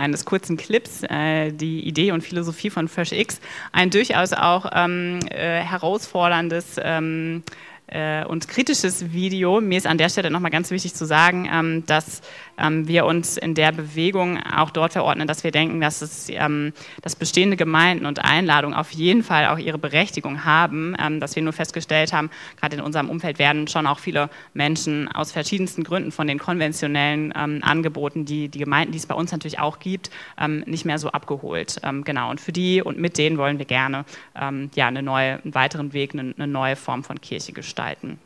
Eines 0.00 0.24
kurzen 0.24 0.56
Clips 0.56 1.02
äh, 1.04 1.52
die 1.52 1.86
Idee 1.86 2.12
und 2.12 2.22
Philosophie 2.22 2.70
von 2.70 2.88
FreshX 2.88 3.40
ein 3.72 3.90
durchaus 3.90 4.32
auch 4.32 4.66
ähm, 4.74 5.20
äh, 5.30 5.60
herausforderndes 5.60 6.76
ähm, 6.82 7.42
äh, 7.86 8.24
und 8.24 8.48
kritisches 8.48 9.12
Video. 9.12 9.60
Mir 9.60 9.78
ist 9.78 9.86
an 9.86 9.98
der 9.98 10.08
Stelle 10.08 10.30
nochmal 10.30 10.50
ganz 10.50 10.70
wichtig 10.70 10.94
zu 10.94 11.04
sagen, 11.06 11.48
ähm, 11.52 11.84
dass 11.86 12.22
wir 12.60 13.06
uns 13.06 13.36
in 13.36 13.54
der 13.54 13.72
Bewegung 13.72 14.38
auch 14.42 14.70
dort 14.70 14.92
verordnen, 14.92 15.26
dass 15.26 15.44
wir 15.44 15.50
denken, 15.50 15.80
dass, 15.80 16.02
es, 16.02 16.28
ähm, 16.28 16.72
dass 17.02 17.16
bestehende 17.16 17.56
Gemeinden 17.56 18.06
und 18.06 18.24
Einladungen 18.24 18.76
auf 18.76 18.90
jeden 18.90 19.22
Fall 19.22 19.48
auch 19.48 19.58
ihre 19.58 19.78
Berechtigung 19.78 20.44
haben, 20.44 20.94
ähm, 21.00 21.20
dass 21.20 21.36
wir 21.36 21.42
nur 21.42 21.52
festgestellt 21.52 22.12
haben, 22.12 22.30
gerade 22.58 22.76
in 22.76 22.82
unserem 22.82 23.08
Umfeld 23.08 23.38
werden 23.38 23.68
schon 23.68 23.86
auch 23.86 23.98
viele 23.98 24.30
Menschen 24.54 25.08
aus 25.08 25.32
verschiedensten 25.32 25.84
Gründen 25.84 26.12
von 26.12 26.26
den 26.26 26.38
konventionellen 26.38 27.32
ähm, 27.36 27.60
Angeboten, 27.62 28.24
die 28.24 28.48
die 28.48 28.58
Gemeinden, 28.58 28.92
die 28.92 28.98
es 28.98 29.06
bei 29.06 29.14
uns 29.14 29.32
natürlich 29.32 29.58
auch 29.58 29.78
gibt, 29.78 30.10
ähm, 30.38 30.62
nicht 30.66 30.84
mehr 30.84 30.98
so 30.98 31.10
abgeholt. 31.10 31.80
Ähm, 31.82 32.04
genau. 32.04 32.30
Und 32.30 32.40
für 32.40 32.52
die 32.52 32.82
und 32.82 32.98
mit 32.98 33.18
denen 33.18 33.38
wollen 33.38 33.58
wir 33.58 33.66
gerne 33.66 34.04
ja, 34.74 34.86
eine 34.86 35.02
neue, 35.02 35.42
einen 35.42 35.54
weiteren 35.54 35.92
Weg, 35.92 36.14
eine, 36.14 36.34
eine 36.36 36.46
neue 36.46 36.76
Form 36.76 37.04
von 37.04 37.20
Kirche 37.20 37.52
gestalten. 37.52 38.18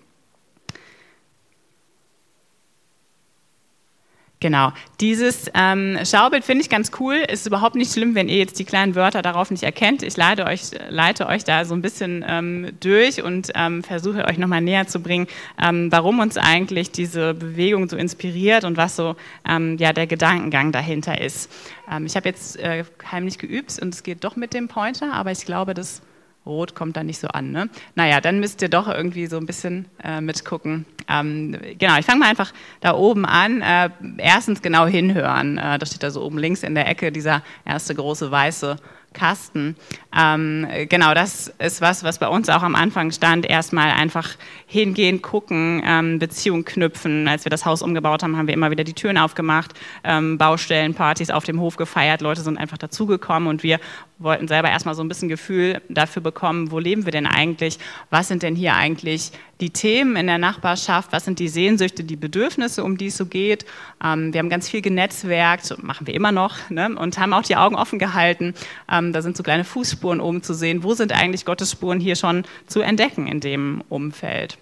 Genau. 4.45 4.75
Dieses 5.01 5.51
ähm, 5.55 5.97
Schaubild 6.05 6.45
finde 6.45 6.61
ich 6.61 6.69
ganz 6.69 6.91
cool. 7.01 7.15
Ist 7.15 7.47
überhaupt 7.47 7.77
nicht 7.77 7.91
schlimm, 7.91 8.15
wenn 8.15 8.29
ihr 8.29 8.37
jetzt 8.37 8.59
die 8.59 8.67
kleinen 8.67 8.95
Wörter 8.95 9.23
darauf 9.23 9.51
nicht 9.51 9.63
erkennt. 9.63 10.03
Ich 10.03 10.19
leite 10.19 10.45
euch, 10.45 10.65
leite 10.91 11.29
euch 11.29 11.45
da 11.45 11.65
so 11.65 11.75
ein 11.75 11.81
bisschen 11.81 12.23
ähm, 12.29 12.73
durch 12.79 13.23
und 13.23 13.53
ähm, 13.55 13.83
versuche 13.83 14.27
euch 14.27 14.37
nochmal 14.37 14.61
näher 14.61 14.87
zu 14.87 15.01
bringen, 15.01 15.29
ähm, 15.59 15.91
warum 15.91 16.19
uns 16.19 16.37
eigentlich 16.37 16.91
diese 16.91 17.33
Bewegung 17.33 17.89
so 17.89 17.97
inspiriert 17.97 18.65
und 18.65 18.77
was 18.77 18.97
so 18.97 19.17
ähm, 19.49 19.79
ja, 19.79 19.95
der 19.95 20.07
Gedankengang 20.07 20.73
dahinter 20.73 21.19
ist. 21.19 21.51
Ähm, 21.91 22.05
ich 22.05 22.15
habe 22.15 22.29
jetzt 22.29 22.59
äh, 22.59 22.85
heimlich 23.11 23.39
geübt 23.39 23.79
und 23.81 23.95
es 23.95 24.03
geht 24.03 24.25
doch 24.25 24.37
mit 24.37 24.53
dem 24.53 24.69
Pointer, 24.69 25.15
aber 25.15 25.33
ich 25.33 25.47
glaube, 25.47 25.73
das 25.73 26.03
Rot 26.47 26.75
kommt 26.75 26.97
da 26.97 27.03
nicht 27.03 27.19
so 27.19 27.29
an. 27.29 27.51
Ne? 27.51 27.69
Naja, 27.95 28.21
dann 28.21 28.41
müsst 28.41 28.61
ihr 28.63 28.69
doch 28.69 28.89
irgendwie 28.89 29.27
so 29.27 29.37
ein 29.37 29.47
bisschen 29.47 29.87
äh, 30.03 30.21
mitgucken. 30.21 30.85
Ähm, 31.09 31.57
genau, 31.79 31.99
ich 31.99 32.07
fange 32.07 32.21
mal 32.21 32.29
einfach 32.29 32.53
da 32.81 32.95
oben 32.95 33.25
an. 33.25 33.63
Äh, 33.63 33.91
erstens 34.19 34.63
genau 34.63 34.87
hinhören. 34.87 35.59
Äh, 35.59 35.79
da 35.79 35.87
steht 35.87 36.03
da 36.03 36.11
so 36.11 36.23
oben 36.23 36.39
links 36.39 36.63
in 36.63 36.75
der 36.75 36.89
Ecke 36.89 37.13
dieser 37.13 37.43
erste 37.65 37.95
große 37.95 38.31
weiße 38.31 38.77
Kasten. 39.15 39.77
Ähm, 40.15 40.67
genau, 40.89 41.15
das 41.15 41.49
ist 41.59 41.81
was, 41.81 42.05
was 42.05 42.19
bei 42.19 42.29
uns 42.29 42.51
auch 42.51 42.63
am 42.63 42.75
Anfang 42.75 43.11
stand. 43.11 43.47
Erstmal 43.47 43.93
einfach 43.93 44.37
hingehen, 44.67 45.23
gucken, 45.23 45.83
ähm, 45.87 46.19
Beziehung 46.19 46.65
knüpfen. 46.65 47.27
Als 47.27 47.47
wir 47.47 47.51
das 47.51 47.65
Haus 47.65 47.81
umgebaut 47.81 48.23
haben, 48.23 48.37
haben 48.37 48.47
wir 48.47 48.55
immer 48.55 48.71
wieder 48.71 48.85
die 48.85 48.93
Türen 48.93 49.17
aufgemacht, 49.17 49.73
ähm, 50.03 50.37
Baustellen, 50.37 50.95
auf 51.33 51.45
dem 51.45 51.61
Hof 51.61 51.77
gefeiert. 51.77 52.21
Leute 52.21 52.43
sind 52.43 52.59
einfach 52.59 52.79
dazugekommen 52.79 53.49
und 53.49 53.63
wir 53.63 53.81
wollten 54.19 54.49
selber 54.49 54.69
erstmal 54.69 54.95
so 54.95 55.03
ein 55.03 55.09
bisschen 55.09 55.29
Gefühl 55.29 55.81
dafür 55.89 56.23
bekommen, 56.23 56.71
wo 56.71 56.79
leben 56.79 57.05
wir 57.05 57.13
denn 57.13 57.27
eigentlich? 57.27 57.79
Was 58.11 58.29
sind 58.29 58.43
denn 58.43 58.57
hier 58.57 58.75
eigentlich 58.75 59.33
die 59.61 59.71
Themen 59.71 60.17
in 60.17 60.27
der 60.27 60.39
Nachbarschaft? 60.39 61.13
Was 61.13 61.25
sind 61.25 61.39
die 61.39 61.49
Sehnsüchte, 61.49 62.05
die 62.05 62.17
Bedürfnisse, 62.17 62.85
um 62.85 62.97
die 62.97 63.07
es 63.07 63.17
so 63.17 63.27
geht? 63.27 63.65
Ähm, 64.03 64.33
wir 64.33 64.39
haben 64.39 64.49
ganz 64.49 64.69
viel 64.69 64.83
genetzwerkt, 64.83 65.83
machen 65.83 66.07
wir 66.07 66.15
immer 66.15 66.33
noch, 66.33 66.71
ne? 66.71 66.95
und 66.97 67.19
haben 67.19 67.33
auch 67.33 67.43
die 67.43 67.57
Augen 67.57 67.77
offen 67.77 67.99
gehalten. 67.99 68.55
Ähm, 68.91 69.13
da 69.13 69.23
sind 69.23 69.37
so 69.37 69.43
kleine 69.43 69.65
Fußspuren 69.65 70.21
oben 70.21 70.43
zu 70.43 70.55
sehen. 70.55 70.83
Wo 70.83 70.95
sind 70.95 71.13
eigentlich 71.13 71.45
Gottes 71.45 71.71
Spuren 71.71 72.01
hier 72.01 72.17
schon 72.17 72.45
zu 72.67 72.81
entdecken 72.81 73.27
in 73.27 73.41
dem 73.41 73.83
Umfeld? 73.89 74.59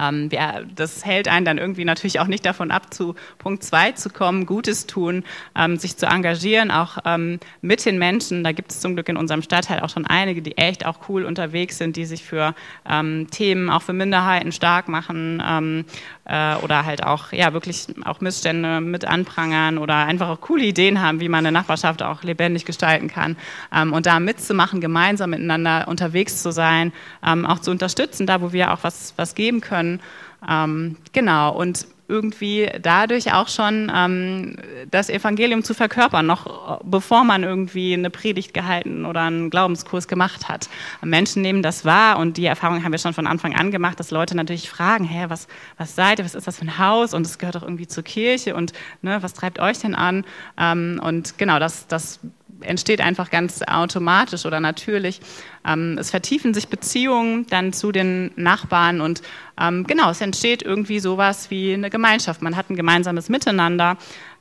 Ähm, 0.00 0.28
ja, 0.32 0.60
das 0.74 1.04
hält 1.04 1.28
einen 1.28 1.44
dann 1.44 1.58
irgendwie 1.58 1.84
natürlich 1.84 2.20
auch 2.20 2.26
nicht 2.26 2.46
davon 2.46 2.70
ab, 2.70 2.92
zu 2.94 3.14
Punkt 3.38 3.62
2 3.62 3.92
zu 3.92 4.10
kommen, 4.10 4.46
Gutes 4.46 4.86
tun, 4.86 5.24
ähm, 5.56 5.76
sich 5.76 5.96
zu 5.96 6.06
engagieren, 6.06 6.70
auch 6.70 6.98
ähm, 7.04 7.38
mit 7.60 7.84
den 7.84 7.98
Menschen. 7.98 8.42
Da 8.44 8.52
gibt 8.52 8.72
es 8.72 8.80
zum 8.80 8.94
Glück 8.94 9.08
in 9.08 9.16
unserem 9.16 9.42
Stadtteil 9.42 9.80
auch 9.80 9.90
schon 9.90 10.06
einige, 10.06 10.42
die 10.42 10.56
echt 10.56 10.86
auch 10.86 11.08
cool 11.08 11.24
unterwegs 11.24 11.78
sind, 11.78 11.96
die 11.96 12.04
sich 12.04 12.24
für 12.24 12.54
ähm, 12.88 13.28
Themen, 13.30 13.70
auch 13.70 13.82
für 13.82 13.92
Minderheiten 13.92 14.52
stark 14.52 14.88
machen 14.88 15.42
ähm, 15.46 15.84
äh, 16.24 16.56
oder 16.56 16.86
halt 16.86 17.02
auch 17.02 17.32
ja 17.32 17.52
wirklich 17.52 17.86
auch 18.04 18.20
Missstände 18.20 18.80
mit 18.80 19.04
anprangern 19.04 19.78
oder 19.78 19.96
einfach 19.96 20.28
auch 20.28 20.40
coole 20.40 20.64
Ideen 20.64 21.02
haben, 21.02 21.20
wie 21.20 21.28
man 21.28 21.44
eine 21.44 21.52
Nachbarschaft 21.52 22.02
auch 22.02 22.22
lebendig 22.22 22.64
gestalten 22.64 23.08
kann. 23.08 23.36
Ähm, 23.74 23.92
und 23.92 24.06
da 24.06 24.20
mitzumachen, 24.20 24.80
gemeinsam 24.80 25.30
miteinander 25.30 25.88
unterwegs 25.88 26.42
zu 26.42 26.52
sein, 26.52 26.92
auch 27.22 27.58
zu 27.58 27.70
unterstützen, 27.70 28.26
da 28.26 28.40
wo 28.40 28.52
wir 28.52 28.72
auch 28.72 28.78
was, 28.82 29.14
was 29.16 29.34
geben 29.34 29.60
können 29.60 29.89
können. 29.90 30.00
Ähm, 30.48 30.96
genau, 31.12 31.54
und 31.54 31.86
irgendwie 32.08 32.68
dadurch 32.82 33.32
auch 33.32 33.46
schon 33.46 33.90
ähm, 33.94 34.56
das 34.90 35.08
Evangelium 35.08 35.62
zu 35.62 35.74
verkörpern, 35.74 36.26
noch 36.26 36.80
bevor 36.82 37.22
man 37.22 37.44
irgendwie 37.44 37.94
eine 37.94 38.10
Predigt 38.10 38.52
gehalten 38.52 39.06
oder 39.06 39.20
einen 39.20 39.48
Glaubenskurs 39.48 40.08
gemacht 40.08 40.48
hat. 40.48 40.68
Menschen 41.02 41.40
nehmen 41.40 41.62
das 41.62 41.84
wahr 41.84 42.18
und 42.18 42.36
die 42.36 42.46
Erfahrung 42.46 42.82
haben 42.82 42.90
wir 42.90 42.98
schon 42.98 43.14
von 43.14 43.28
Anfang 43.28 43.54
an 43.54 43.70
gemacht, 43.70 44.00
dass 44.00 44.10
Leute 44.10 44.36
natürlich 44.36 44.68
fragen, 44.68 45.04
hä, 45.04 45.26
was, 45.28 45.46
was 45.78 45.94
seid 45.94 46.18
ihr, 46.18 46.24
was 46.24 46.34
ist 46.34 46.48
das 46.48 46.58
für 46.58 46.64
ein 46.64 46.78
Haus 46.78 47.14
und 47.14 47.24
es 47.24 47.38
gehört 47.38 47.54
doch 47.54 47.62
irgendwie 47.62 47.86
zur 47.86 48.02
Kirche 48.02 48.56
und 48.56 48.72
ne, 49.02 49.22
was 49.22 49.32
treibt 49.32 49.60
euch 49.60 49.78
denn 49.78 49.94
an? 49.94 50.24
Ähm, 50.58 51.00
und 51.04 51.38
genau, 51.38 51.60
das, 51.60 51.86
das 51.86 52.18
entsteht 52.60 53.00
einfach 53.00 53.30
ganz 53.30 53.62
automatisch 53.62 54.46
oder 54.46 54.60
natürlich. 54.60 55.20
Ähm, 55.66 55.96
es 55.98 56.10
vertiefen 56.10 56.54
sich 56.54 56.68
Beziehungen 56.68 57.46
dann 57.48 57.72
zu 57.72 57.92
den 57.92 58.30
Nachbarn 58.36 59.00
und 59.00 59.22
ähm, 59.60 59.86
genau, 59.86 60.10
es 60.10 60.20
entsteht 60.20 60.62
irgendwie 60.62 61.00
sowas 61.00 61.50
wie 61.50 61.74
eine 61.74 61.90
Gemeinschaft. 61.90 62.42
Man 62.42 62.56
hat 62.56 62.70
ein 62.70 62.76
gemeinsames 62.76 63.28
Miteinander. 63.28 63.96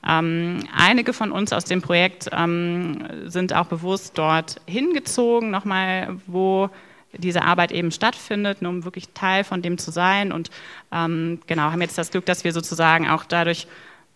Ähm, 0.07 0.63
einige 0.75 1.13
von 1.13 1.31
uns 1.31 1.51
aus 1.51 1.65
dem 1.65 1.81
Projekt 1.81 2.29
ähm, 2.31 3.05
sind 3.25 3.53
auch 3.53 3.65
bewusst 3.65 4.17
dort 4.17 4.61
hingezogen, 4.65 5.51
nochmal, 5.51 6.17
wo 6.25 6.69
diese 7.17 7.41
Arbeit 7.41 7.71
eben 7.71 7.91
stattfindet, 7.91 8.61
um 8.61 8.83
wirklich 8.83 9.09
Teil 9.13 9.43
von 9.43 9.61
dem 9.61 9.77
zu 9.77 9.91
sein. 9.91 10.31
Und 10.31 10.51
ähm, 10.91 11.39
genau, 11.47 11.71
haben 11.71 11.81
jetzt 11.81 11.97
das 11.97 12.11
Glück, 12.11 12.25
dass 12.25 12.43
wir 12.43 12.53
sozusagen 12.53 13.09
auch 13.09 13.25
dadurch 13.25 13.67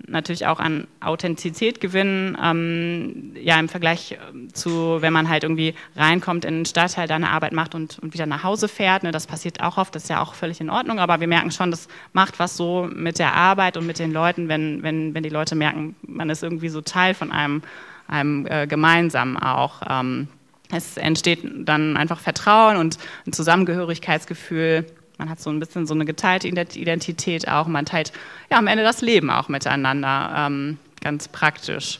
natürlich 0.08 0.46
auch 0.48 0.60
an 0.60 0.88
Authentizität 1.00 1.80
gewinnen, 1.80 2.38
ähm, 2.42 3.36
ja 3.36 3.60
im 3.60 3.70
Vergleich 3.70 4.18
ähm, 4.30 4.54
zu, 4.54 5.02
wenn 5.02 5.14
man 5.14 5.30
halt 5.30 5.44
irgendwie 5.44 5.76
reinkommt 5.96 6.46
in 6.46 6.56
den 6.56 6.66
Stadtteil, 6.66 7.08
da 7.08 7.16
eine 7.16 7.30
Arbeit 7.30 7.54
macht 7.54 7.74
und, 7.76 8.00
und 8.00 8.14
wieder 8.14 8.26
nach 8.26 8.44
Hause 8.44 8.68
fährt. 8.68 9.04
Ne, 9.04 9.12
das 9.12 9.28
passiert 9.28 9.62
auch 9.62 9.78
oft, 9.78 9.96
das 9.96 10.04
ist 10.04 10.10
ja 10.10 10.22
auch 10.22 10.34
völlig 10.34 10.60
in 10.60 10.70
Ordnung, 10.70 11.00
aber 11.00 11.20
wir 11.20 11.28
merken 11.28 11.52
schon, 11.52 11.72
das 11.72 11.88
macht 12.12 12.40
was 12.40 12.58
so 12.58 12.90
mit 12.94 13.20
der 13.20 13.34
Arbeit 13.34 13.78
und 13.78 13.86
mit 13.86 14.00
den 14.00 14.12
Leuten, 14.12 14.48
wenn, 14.50 14.84
wenn, 14.84 15.14
wenn 15.14 15.24
die 15.24 15.30
Leute 15.30 15.56
merken, 15.56 15.96
man 16.02 16.30
ist 16.30 16.44
irgendwie 16.44 16.70
so 16.70 16.82
Teil 16.82 17.14
von 17.14 17.32
einem, 17.32 17.62
einem 18.08 18.46
äh, 18.48 18.68
gemeinsamen 18.68 19.38
auch. 19.38 19.82
Ähm, 19.90 20.28
es 20.72 20.98
entsteht 20.98 21.44
dann 21.68 21.98
einfach 21.98 22.20
Vertrauen 22.20 22.78
und 22.78 22.98
ein 23.28 23.34
Zusammengehörigkeitsgefühl 23.34 24.86
man 25.24 25.30
hat 25.30 25.40
so 25.40 25.50
ein 25.50 25.60
bisschen 25.62 25.88
so 25.88 25.94
eine 25.94 26.04
geteilte 26.04 26.50
Identität 26.50 27.48
auch. 27.48 27.66
Man 27.68 27.86
teilt 27.86 28.12
ja 28.52 28.58
am 28.58 28.68
Ende 28.68 28.84
das 28.84 29.00
Leben 29.00 29.30
auch 29.30 29.48
miteinander, 29.48 30.34
ähm, 30.38 30.78
ganz 31.00 31.30
praktisch. 31.30 32.00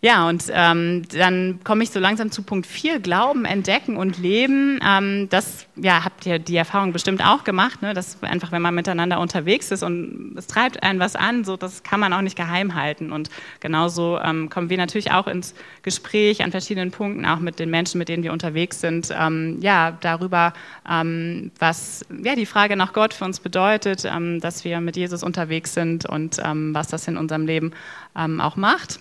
Ja, 0.00 0.28
und 0.28 0.44
ähm, 0.52 1.02
dann 1.08 1.58
komme 1.64 1.82
ich 1.82 1.90
so 1.90 1.98
langsam 1.98 2.30
zu 2.30 2.44
Punkt 2.44 2.68
4, 2.68 3.00
Glauben, 3.00 3.44
Entdecken 3.44 3.96
und 3.96 4.16
Leben. 4.16 4.78
Ähm, 4.86 5.26
das 5.28 5.66
ja, 5.74 6.04
habt 6.04 6.24
ihr 6.24 6.38
die 6.38 6.54
Erfahrung 6.54 6.92
bestimmt 6.92 7.20
auch 7.24 7.42
gemacht, 7.42 7.82
ne? 7.82 7.94
dass 7.94 8.22
einfach, 8.22 8.52
wenn 8.52 8.62
man 8.62 8.76
miteinander 8.76 9.18
unterwegs 9.18 9.72
ist 9.72 9.82
und 9.82 10.36
es 10.38 10.46
treibt 10.46 10.84
einen 10.84 11.00
was 11.00 11.16
an, 11.16 11.42
so 11.42 11.56
das 11.56 11.82
kann 11.82 11.98
man 11.98 12.12
auch 12.12 12.20
nicht 12.20 12.36
geheim 12.36 12.76
halten. 12.76 13.10
Und 13.10 13.28
genauso 13.58 14.20
ähm, 14.20 14.48
kommen 14.50 14.70
wir 14.70 14.76
natürlich 14.76 15.10
auch 15.10 15.26
ins 15.26 15.52
Gespräch 15.82 16.44
an 16.44 16.52
verschiedenen 16.52 16.92
Punkten, 16.92 17.26
auch 17.26 17.40
mit 17.40 17.58
den 17.58 17.68
Menschen, 17.68 17.98
mit 17.98 18.08
denen 18.08 18.22
wir 18.22 18.32
unterwegs 18.32 18.80
sind, 18.80 19.12
ähm, 19.12 19.58
ja, 19.60 19.98
darüber, 20.00 20.52
ähm, 20.88 21.50
was 21.58 22.06
ja, 22.22 22.36
die 22.36 22.46
Frage 22.46 22.76
nach 22.76 22.92
Gott 22.92 23.14
für 23.14 23.24
uns 23.24 23.40
bedeutet, 23.40 24.04
ähm, 24.04 24.38
dass 24.38 24.62
wir 24.64 24.80
mit 24.80 24.96
Jesus 24.96 25.24
unterwegs 25.24 25.74
sind 25.74 26.06
und 26.06 26.38
was 26.38 26.86
das 26.86 27.08
in 27.08 27.16
unserem 27.16 27.46
Leben 27.46 27.72
auch 28.14 28.56
macht. 28.56 29.00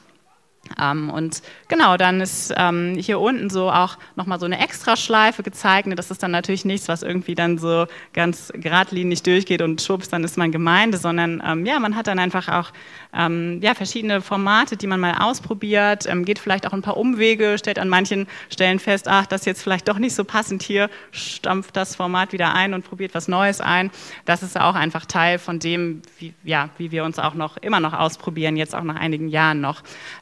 Ähm, 0.82 1.10
und 1.10 1.42
genau, 1.68 1.98
dann 1.98 2.22
ist 2.22 2.54
ähm, 2.56 2.96
hier 2.98 3.20
unten 3.20 3.50
so 3.50 3.70
auch 3.70 3.98
nochmal 4.16 4.40
so 4.40 4.46
eine 4.46 4.60
Extraschleife 4.60 5.44
gezeigt. 5.44 5.88
Das 5.98 6.12
ist 6.12 6.24
dann 6.24 6.32
natürlich 6.32 6.66
nichts, 6.66 6.88
was 6.88 7.04
irgendwie 7.04 7.36
dann 7.36 7.58
so 7.58 7.86
ganz 8.14 8.52
geradlinig 8.54 9.24
durchgeht 9.24 9.62
und 9.62 9.82
schwupps, 9.82 10.10
dann 10.10 10.24
ist 10.24 10.38
man 10.38 10.52
Gemeinde, 10.52 10.98
sondern 10.98 11.42
ähm, 11.46 11.66
ja, 11.66 11.80
man 11.80 11.96
hat 11.96 12.08
dann 12.08 12.20
einfach 12.20 12.48
auch 12.50 12.72
ähm, 13.18 13.60
ja, 13.62 13.74
verschiedene 13.74 14.22
Formate, 14.22 14.78
die 14.78 14.88
man 14.88 15.00
mal 15.00 15.16
ausprobiert, 15.20 16.06
ähm, 16.08 16.24
geht 16.24 16.38
vielleicht 16.40 16.68
auch 16.68 16.74
ein 16.74 16.84
paar 16.84 16.98
Umwege, 16.98 17.58
stellt 17.58 17.80
an 17.80 17.90
manchen 17.90 18.28
Stellen 18.50 18.80
fest, 18.80 19.08
ach, 19.08 19.26
das 19.26 19.42
ist 19.42 19.46
jetzt 19.48 19.64
vielleicht 19.64 19.88
doch 19.88 19.98
nicht 19.98 20.14
so 20.14 20.24
passend 20.24 20.62
hier, 20.62 20.90
stampft 21.12 21.76
das 21.76 21.96
Format 21.96 22.32
wieder 22.32 22.54
ein 22.54 22.74
und 22.74 22.86
probiert 22.86 23.16
was 23.16 23.28
Neues 23.28 23.60
ein. 23.60 23.90
Das 24.26 24.44
ist 24.44 24.60
auch 24.60 24.76
einfach 24.76 25.06
Teil 25.06 25.40
von 25.40 25.60
dem, 25.60 26.04
wie, 26.20 26.34
ja, 26.44 26.70
wie 26.78 26.92
wir 26.92 27.04
uns 27.04 27.18
auch 27.18 27.34
noch 27.34 27.58
immer 27.58 27.80
noch 27.80 27.94
ausprobieren, 27.94 28.56
jetzt 28.56 28.76
auch 28.76 28.84
nach 28.84 28.96
einigen 28.96 29.30
Jahren 29.30 29.62
noch. 29.62 29.82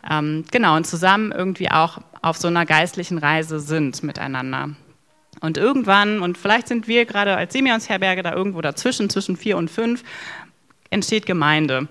Ähm, 0.10 0.46
genau, 0.52 0.78
und 0.78 0.88
zusammen 0.88 1.34
irgendwie 1.34 1.70
auch 1.70 2.00
auf 2.22 2.38
so 2.38 2.48
einer 2.48 2.66
geistlichen 2.66 3.18
Reise 3.18 3.60
sind 3.60 4.04
miteinander. 4.04 4.70
Und 5.42 5.58
irgendwann, 5.58 6.22
und 6.22 6.38
vielleicht 6.38 6.70
sind 6.70 6.88
wir 6.88 7.06
gerade 7.06 7.36
als 7.36 7.54
Simeonsherberge 7.54 8.24
da 8.24 8.34
irgendwo 8.34 8.62
dazwischen, 8.62 9.10
zwischen 9.10 9.36
vier 9.36 9.58
und 9.58 9.70
fünf, 9.70 10.04
entsteht 10.90 11.26
Gemeinde. 11.26 11.88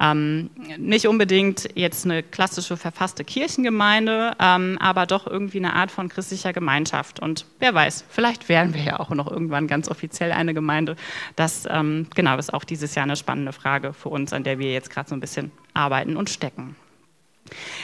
Ähm, 0.00 0.50
nicht 0.76 1.08
unbedingt 1.08 1.68
jetzt 1.74 2.04
eine 2.04 2.22
klassische 2.22 2.76
verfasste 2.76 3.24
Kirchengemeinde, 3.24 4.36
ähm, 4.38 4.78
aber 4.80 5.06
doch 5.06 5.26
irgendwie 5.26 5.58
eine 5.58 5.74
Art 5.74 5.90
von 5.90 6.08
christlicher 6.08 6.52
Gemeinschaft. 6.52 7.20
Und 7.20 7.46
wer 7.58 7.74
weiß, 7.74 8.04
vielleicht 8.08 8.48
werden 8.48 8.74
wir 8.74 8.82
ja 8.82 9.00
auch 9.00 9.10
noch 9.10 9.30
irgendwann 9.30 9.66
ganz 9.66 9.90
offiziell 9.90 10.30
eine 10.30 10.54
Gemeinde. 10.54 10.96
Das 11.34 11.66
ähm, 11.68 12.06
genau 12.14 12.38
ist 12.38 12.54
auch 12.54 12.64
dieses 12.64 12.94
Jahr 12.94 13.04
eine 13.04 13.16
spannende 13.16 13.52
Frage 13.52 13.92
für 13.92 14.08
uns, 14.08 14.32
an 14.32 14.44
der 14.44 14.58
wir 14.58 14.72
jetzt 14.72 14.90
gerade 14.90 15.08
so 15.08 15.16
ein 15.16 15.20
bisschen 15.20 15.50
arbeiten 15.74 16.16
und 16.16 16.30
stecken. 16.30 16.76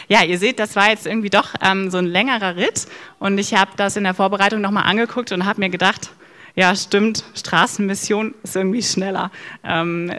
Ja, 0.09 0.23
ihr 0.23 0.39
seht, 0.39 0.59
das 0.59 0.77
war 0.77 0.91
jetzt 0.91 1.07
irgendwie 1.07 1.31
doch 1.31 1.55
ähm, 1.63 1.91
so 1.91 1.99
ein 1.99 2.07
längerer 2.07 2.57
Ritt 2.57 2.87
und 3.19 3.39
ich 3.39 3.55
habe 3.55 3.73
das 3.77 3.97
in 3.97 4.05
der 4.05 4.15
Vorbereitung 4.15 4.61
nochmal 4.61 4.85
angeguckt 4.85 5.33
und 5.33 5.47
habe 5.47 5.61
mir 5.61 5.71
gedacht, 5.71 6.11
ja, 6.57 6.77
stimmt, 6.77 7.25
Straßenmission 7.35 8.35
ist 8.43 8.55
irgendwie 8.55 8.83
schneller. 8.83 9.31
Ähm, 9.65 10.13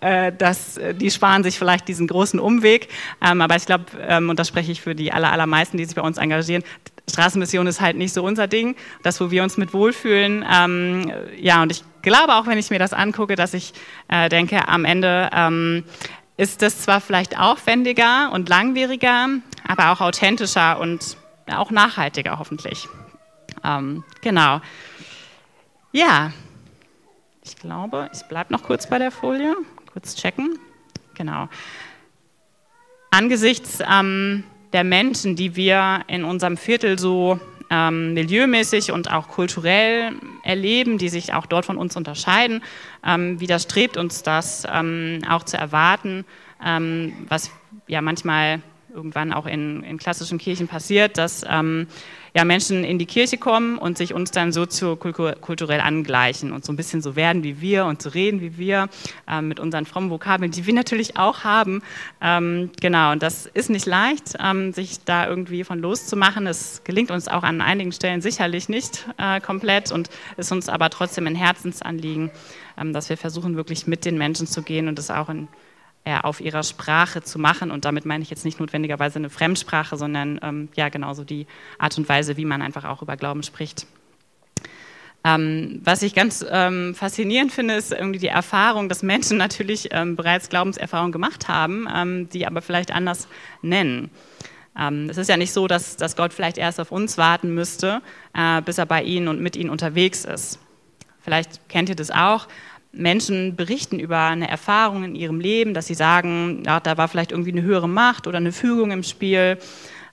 äh, 0.00 0.32
das, 0.36 0.80
die 0.94 1.10
sparen 1.10 1.42
sich 1.42 1.58
vielleicht 1.58 1.88
diesen 1.88 2.06
großen 2.06 2.40
Umweg, 2.40 2.88
ähm, 3.20 3.40
aber 3.42 3.56
ich 3.56 3.66
glaube, 3.66 3.84
ähm, 4.00 4.30
und 4.30 4.38
da 4.38 4.44
spreche 4.44 4.72
ich 4.72 4.80
für 4.80 4.94
die 4.94 5.12
aller, 5.12 5.30
allermeisten, 5.30 5.76
die 5.76 5.84
sich 5.84 5.94
bei 5.94 6.02
uns 6.02 6.16
engagieren, 6.16 6.62
Straßenmission 7.10 7.66
ist 7.66 7.80
halt 7.80 7.96
nicht 7.96 8.12
so 8.12 8.22
unser 8.22 8.46
Ding, 8.46 8.76
das, 9.02 9.20
wo 9.20 9.30
wir 9.30 9.42
uns 9.42 9.56
mit 9.56 9.72
wohlfühlen. 9.72 10.44
Ähm, 10.50 11.10
ja, 11.36 11.62
und 11.62 11.72
ich 11.72 11.82
glaube 12.02 12.34
auch, 12.34 12.46
wenn 12.46 12.58
ich 12.58 12.70
mir 12.70 12.78
das 12.78 12.92
angucke, 12.92 13.34
dass 13.34 13.54
ich 13.54 13.72
äh, 14.08 14.28
denke, 14.28 14.68
am 14.68 14.84
Ende 14.84 15.30
ähm, 15.32 15.84
ist 16.36 16.62
das 16.62 16.82
zwar 16.82 17.00
vielleicht 17.00 17.38
aufwendiger 17.38 18.30
und 18.32 18.48
langwieriger, 18.48 19.28
aber 19.66 19.90
auch 19.90 20.00
authentischer 20.00 20.78
und 20.78 21.16
auch 21.50 21.70
nachhaltiger 21.70 22.38
hoffentlich. 22.38 22.86
Ähm, 23.64 24.04
genau. 24.20 24.60
Ja, 25.98 26.30
ich 27.42 27.56
glaube, 27.56 28.08
ich 28.14 28.22
bleibe 28.28 28.52
noch 28.52 28.62
kurz 28.62 28.88
bei 28.88 28.98
der 28.98 29.10
Folie. 29.10 29.56
Kurz 29.92 30.14
checken. 30.14 30.56
Genau. 31.14 31.48
Angesichts 33.10 33.80
ähm, 33.80 34.44
der 34.72 34.84
Menschen, 34.84 35.34
die 35.34 35.56
wir 35.56 36.02
in 36.06 36.22
unserem 36.22 36.56
Viertel 36.56 37.00
so 37.00 37.40
ähm, 37.68 38.14
milieumäßig 38.14 38.92
und 38.92 39.10
auch 39.10 39.26
kulturell 39.26 40.12
erleben, 40.44 40.98
die 40.98 41.08
sich 41.08 41.34
auch 41.34 41.46
dort 41.46 41.64
von 41.64 41.76
uns 41.76 41.96
unterscheiden, 41.96 42.62
ähm, 43.04 43.40
widerstrebt 43.40 43.96
uns 43.96 44.22
das 44.22 44.68
ähm, 44.72 45.22
auch 45.28 45.42
zu 45.42 45.56
erwarten, 45.56 46.24
ähm, 46.64 47.26
was 47.28 47.50
ja 47.88 48.02
manchmal 48.02 48.62
irgendwann 48.94 49.32
auch 49.32 49.46
in, 49.46 49.82
in 49.82 49.98
klassischen 49.98 50.38
Kirchen 50.38 50.68
passiert, 50.68 51.18
dass 51.18 51.44
ähm, 51.48 51.88
ja, 52.38 52.44
Menschen 52.44 52.84
in 52.84 53.00
die 53.00 53.06
Kirche 53.06 53.36
kommen 53.36 53.78
und 53.78 53.98
sich 53.98 54.14
uns 54.14 54.30
dann 54.30 54.52
soziokulturell 54.52 55.80
angleichen 55.80 56.52
und 56.52 56.64
so 56.64 56.72
ein 56.72 56.76
bisschen 56.76 57.02
so 57.02 57.16
werden 57.16 57.42
wie 57.42 57.60
wir 57.60 57.84
und 57.84 58.00
so 58.00 58.10
reden 58.10 58.40
wie 58.40 58.56
wir 58.56 58.88
äh, 59.26 59.42
mit 59.42 59.58
unseren 59.58 59.86
frommen 59.86 60.08
Vokabeln, 60.08 60.52
die 60.52 60.64
wir 60.64 60.72
natürlich 60.72 61.16
auch 61.16 61.42
haben. 61.42 61.82
Ähm, 62.20 62.70
genau, 62.80 63.10
und 63.10 63.24
das 63.24 63.46
ist 63.46 63.70
nicht 63.70 63.86
leicht, 63.86 64.34
ähm, 64.38 64.72
sich 64.72 65.04
da 65.04 65.26
irgendwie 65.26 65.64
von 65.64 65.80
loszumachen. 65.80 66.46
Es 66.46 66.82
gelingt 66.84 67.10
uns 67.10 67.26
auch 67.26 67.42
an 67.42 67.60
einigen 67.60 67.90
Stellen 67.90 68.20
sicherlich 68.20 68.68
nicht 68.68 69.08
äh, 69.18 69.40
komplett 69.40 69.90
und 69.90 70.08
ist 70.36 70.52
uns 70.52 70.68
aber 70.68 70.90
trotzdem 70.90 71.26
ein 71.26 71.34
Herzensanliegen, 71.34 72.30
ähm, 72.80 72.92
dass 72.92 73.08
wir 73.08 73.16
versuchen, 73.16 73.56
wirklich 73.56 73.88
mit 73.88 74.04
den 74.04 74.16
Menschen 74.16 74.46
zu 74.46 74.62
gehen 74.62 74.86
und 74.86 74.96
es 75.00 75.10
auch 75.10 75.28
in 75.28 75.48
auf 76.16 76.40
ihrer 76.40 76.62
Sprache 76.62 77.22
zu 77.22 77.38
machen. 77.38 77.70
Und 77.70 77.84
damit 77.84 78.04
meine 78.04 78.22
ich 78.22 78.30
jetzt 78.30 78.44
nicht 78.44 78.60
notwendigerweise 78.60 79.18
eine 79.18 79.30
Fremdsprache, 79.30 79.96
sondern 79.96 80.40
ähm, 80.42 80.68
ja 80.74 80.88
genauso 80.88 81.24
die 81.24 81.46
Art 81.78 81.96
und 81.98 82.08
Weise, 82.08 82.36
wie 82.36 82.44
man 82.44 82.62
einfach 82.62 82.84
auch 82.84 83.02
über 83.02 83.16
Glauben 83.16 83.42
spricht. 83.42 83.86
Ähm, 85.24 85.80
was 85.84 86.02
ich 86.02 86.14
ganz 86.14 86.44
ähm, 86.48 86.94
faszinierend 86.94 87.52
finde, 87.52 87.74
ist 87.74 87.92
irgendwie 87.92 88.20
die 88.20 88.28
Erfahrung, 88.28 88.88
dass 88.88 89.02
Menschen 89.02 89.36
natürlich 89.38 89.88
ähm, 89.90 90.16
bereits 90.16 90.48
Glaubenserfahrungen 90.48 91.12
gemacht 91.12 91.48
haben, 91.48 91.88
ähm, 91.92 92.28
die 92.28 92.46
aber 92.46 92.62
vielleicht 92.62 92.92
anders 92.92 93.28
nennen. 93.62 94.10
Ähm, 94.78 95.08
es 95.10 95.16
ist 95.16 95.28
ja 95.28 95.36
nicht 95.36 95.52
so, 95.52 95.66
dass, 95.66 95.96
dass 95.96 96.14
Gott 96.14 96.32
vielleicht 96.32 96.56
erst 96.56 96.80
auf 96.80 96.92
uns 96.92 97.18
warten 97.18 97.52
müsste, 97.52 98.00
äh, 98.34 98.62
bis 98.62 98.78
er 98.78 98.86
bei 98.86 99.02
ihnen 99.02 99.28
und 99.28 99.40
mit 99.40 99.56
ihnen 99.56 99.70
unterwegs 99.70 100.24
ist. 100.24 100.60
Vielleicht 101.20 101.68
kennt 101.68 101.88
ihr 101.88 101.96
das 101.96 102.10
auch. 102.10 102.46
Menschen 102.92 103.54
berichten 103.56 103.98
über 103.98 104.18
eine 104.18 104.48
Erfahrung 104.48 105.04
in 105.04 105.14
ihrem 105.14 105.40
Leben, 105.40 105.74
dass 105.74 105.86
sie 105.86 105.94
sagen, 105.94 106.62
ja, 106.64 106.80
da 106.80 106.96
war 106.96 107.08
vielleicht 107.08 107.32
irgendwie 107.32 107.52
eine 107.52 107.62
höhere 107.62 107.88
Macht 107.88 108.26
oder 108.26 108.38
eine 108.38 108.52
Fügung 108.52 108.90
im 108.90 109.02
Spiel. 109.02 109.58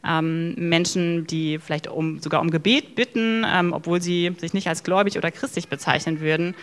Ähm, 0.08 0.54
Menschen, 0.56 1.26
die 1.26 1.58
vielleicht 1.58 1.88
um, 1.88 2.20
sogar 2.20 2.42
um 2.42 2.52
Gebet 2.52 2.94
bitten, 2.94 3.44
ähm, 3.48 3.74
obwohl 3.74 4.02
sie 4.02 4.36
sich 4.38 4.54
nicht 4.54 4.68
als 4.68 4.84
gläubig 4.84 5.18
oder 5.18 5.32
christlich 5.32 5.68
bezeichnen 5.68 6.20
würden. 6.20 6.54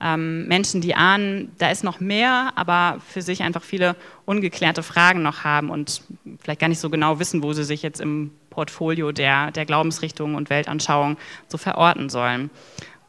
Ähm, 0.00 0.46
Menschen, 0.46 0.80
die 0.80 0.94
ahnen, 0.94 1.50
da 1.58 1.70
ist 1.70 1.82
noch 1.82 1.98
mehr, 1.98 2.52
aber 2.54 3.00
für 3.08 3.22
sich 3.22 3.42
einfach 3.42 3.62
viele 3.62 3.96
ungeklärte 4.24 4.84
Fragen 4.84 5.22
noch 5.22 5.42
haben 5.42 5.70
und 5.70 6.02
vielleicht 6.40 6.60
gar 6.60 6.68
nicht 6.68 6.80
so 6.80 6.90
genau 6.90 7.18
wissen, 7.18 7.42
wo 7.42 7.52
sie 7.54 7.64
sich 7.64 7.82
jetzt 7.82 8.00
im 8.00 8.30
Portfolio 8.50 9.12
der, 9.12 9.50
der 9.50 9.64
Glaubensrichtungen 9.64 10.36
und 10.36 10.50
Weltanschauung 10.50 11.16
so 11.48 11.58
verorten 11.58 12.08
sollen. 12.08 12.50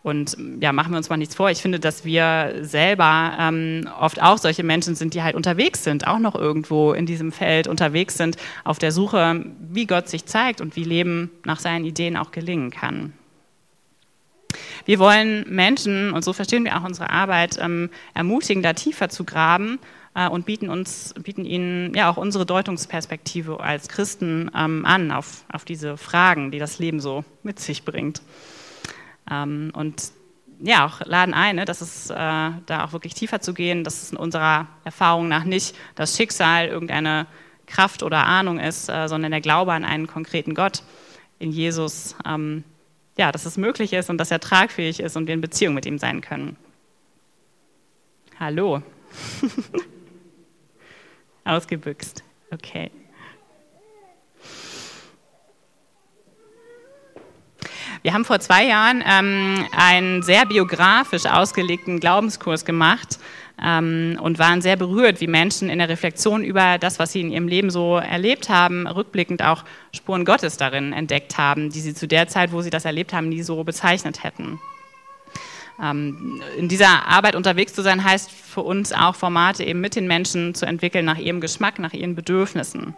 Und 0.04 0.38
ja, 0.60 0.74
machen 0.74 0.92
wir 0.92 0.98
uns 0.98 1.10
mal 1.10 1.16
nichts 1.16 1.36
vor. 1.36 1.50
Ich 1.50 1.62
finde, 1.62 1.80
dass 1.80 2.04
wir 2.04 2.56
selber 2.62 3.38
ähm, 3.40 3.90
oft 4.00 4.22
auch 4.22 4.38
solche 4.38 4.62
Menschen 4.62 4.96
sind, 4.96 5.14
die 5.14 5.24
halt 5.24 5.34
unterwegs 5.34 5.86
sind, 5.86 6.06
auch 6.06 6.20
noch 6.20 6.36
irgendwo 6.36 6.92
in 6.92 7.06
diesem 7.06 7.32
Feld 7.32 7.68
unterwegs 7.68 8.18
sind, 8.18 8.36
auf 8.66 8.80
der 8.80 8.92
Suche, 8.92 9.46
wie 9.72 9.88
Gott 9.88 10.10
sich 10.10 10.26
zeigt 10.26 10.60
und 10.60 10.76
wie 10.76 10.84
Leben 10.84 11.32
nach 11.46 11.60
seinen 11.60 11.86
Ideen 11.86 12.18
auch 12.18 12.32
gelingen 12.32 12.70
kann. 12.70 13.14
Wir 14.86 15.00
wollen 15.00 15.46
Menschen, 15.50 16.12
und 16.12 16.26
so 16.26 16.34
verstehen 16.34 16.66
wir 16.66 16.78
auch 16.78 16.84
unsere 16.84 17.10
Arbeit, 17.10 17.58
ähm, 17.62 17.90
ermutigen, 18.14 18.62
da 18.62 18.74
tiefer 18.74 19.08
zu 19.08 19.24
graben 19.24 19.80
äh, 20.16 20.28
und 20.28 20.46
bieten, 20.46 20.70
uns, 20.70 21.14
bieten 21.18 21.46
ihnen 21.46 21.94
ja 21.96 22.12
auch 22.12 22.18
unsere 22.18 22.46
Deutungsperspektive 22.46 23.62
als 23.62 23.88
Christen 23.88 24.52
ähm, 24.54 24.86
an 24.86 25.12
auf, 25.12 25.46
auf 25.52 25.64
diese 25.64 25.96
Fragen, 25.96 26.52
die 26.52 26.60
das 26.60 26.78
Leben 26.78 27.00
so 27.00 27.24
mit 27.42 27.62
sich 27.62 27.86
bringt. 27.86 28.22
Ähm, 29.30 29.72
und 29.76 30.12
ja, 30.60 30.86
auch 30.86 31.02
laden 31.06 31.34
ein, 31.34 31.58
ne, 31.58 31.66
dass 31.66 31.82
es 31.82 32.10
äh, 32.10 32.16
da 32.16 32.86
auch 32.86 32.94
wirklich 32.94 33.14
tiefer 33.14 33.42
zu 33.42 33.54
gehen, 33.54 33.84
dass 33.84 34.04
es 34.04 34.12
in 34.12 34.18
unserer 34.18 34.68
Erfahrung 34.84 35.28
nach 35.28 35.44
nicht 35.44 35.76
das 35.96 36.16
Schicksal 36.16 36.68
irgendeine 36.68 37.28
Kraft 37.68 38.04
oder 38.04 38.26
Ahnung 38.26 38.60
ist, 38.60 38.90
äh, 38.90 39.08
sondern 39.08 39.32
der 39.32 39.42
Glaube 39.42 39.74
an 39.74 39.84
einen 39.84 40.08
konkreten 40.08 40.56
Gott 40.56 40.84
in 41.40 41.52
Jesus, 41.52 42.16
ähm, 42.26 42.64
ja, 43.18 43.32
dass 43.32 43.46
es 43.46 43.58
möglich 43.58 43.94
ist 43.94 44.10
und 44.10 44.18
dass 44.18 44.32
er 44.32 44.40
tragfähig 44.40 45.00
ist 45.00 45.18
und 45.18 45.28
wir 45.28 45.34
in 45.34 45.42
Beziehung 45.42 45.74
mit 45.74 45.86
ihm 45.86 46.00
sein 46.00 46.22
können. 46.22 46.56
Hallo. 48.40 48.82
Ausgebüxt. 51.46 52.24
Okay. 52.52 52.90
Wir 58.04 58.14
haben 58.14 58.26
vor 58.26 58.42
zwei 58.42 58.66
Jahren 58.66 59.02
ähm, 59.08 59.66
einen 59.72 60.24
sehr 60.24 60.46
biografisch 60.46 61.26
ausgelegten 61.26 62.02
Glaubenskurs 62.02 62.66
gemacht 62.66 63.18
ähm, 63.64 64.20
und 64.22 64.40
waren 64.40 64.62
sehr 64.62 64.76
berührt, 64.76 65.22
wie 65.22 65.28
Menschen 65.28 65.70
in 65.70 65.80
der 65.80 65.88
Reflexion 65.88 66.44
über 66.44 66.78
das, 66.78 67.00
was 67.00 67.14
sie 67.14 67.22
in 67.22 67.32
ihrem 67.32 67.48
Leben 67.48 67.70
so 67.70 67.96
erlebt 67.96 68.50
haben, 68.50 68.88
rückblickend 68.88 69.42
auch 69.42 69.64
Spuren 69.96 70.26
Gottes 70.26 70.58
darin 70.58 70.92
entdeckt 70.92 71.38
haben, 71.38 71.70
die 71.70 71.80
sie 71.80 71.94
zu 71.94 72.06
der 72.06 72.28
Zeit, 72.28 72.52
wo 72.52 72.62
sie 72.62 72.70
das 72.70 72.84
erlebt 72.84 73.14
haben, 73.14 73.30
nie 73.30 73.42
so 73.42 73.64
bezeichnet 73.64 74.22
hätten. 74.26 74.60
Ähm, 75.82 76.42
in 76.58 76.68
dieser 76.68 77.08
Arbeit 77.08 77.38
unterwegs 77.38 77.74
zu 77.74 77.84
sein, 77.84 78.04
heißt 78.04 78.30
für 78.30 78.64
uns 78.64 78.92
auch 78.92 79.16
Formate 79.16 79.64
eben 79.64 79.80
mit 79.80 79.96
den 79.96 80.08
Menschen 80.08 80.56
zu 80.56 80.66
entwickeln 80.66 81.06
nach 81.06 81.18
ihrem 81.18 81.40
Geschmack, 81.40 81.80
nach 81.80 81.94
ihren 81.94 82.16
Bedürfnissen. 82.16 82.96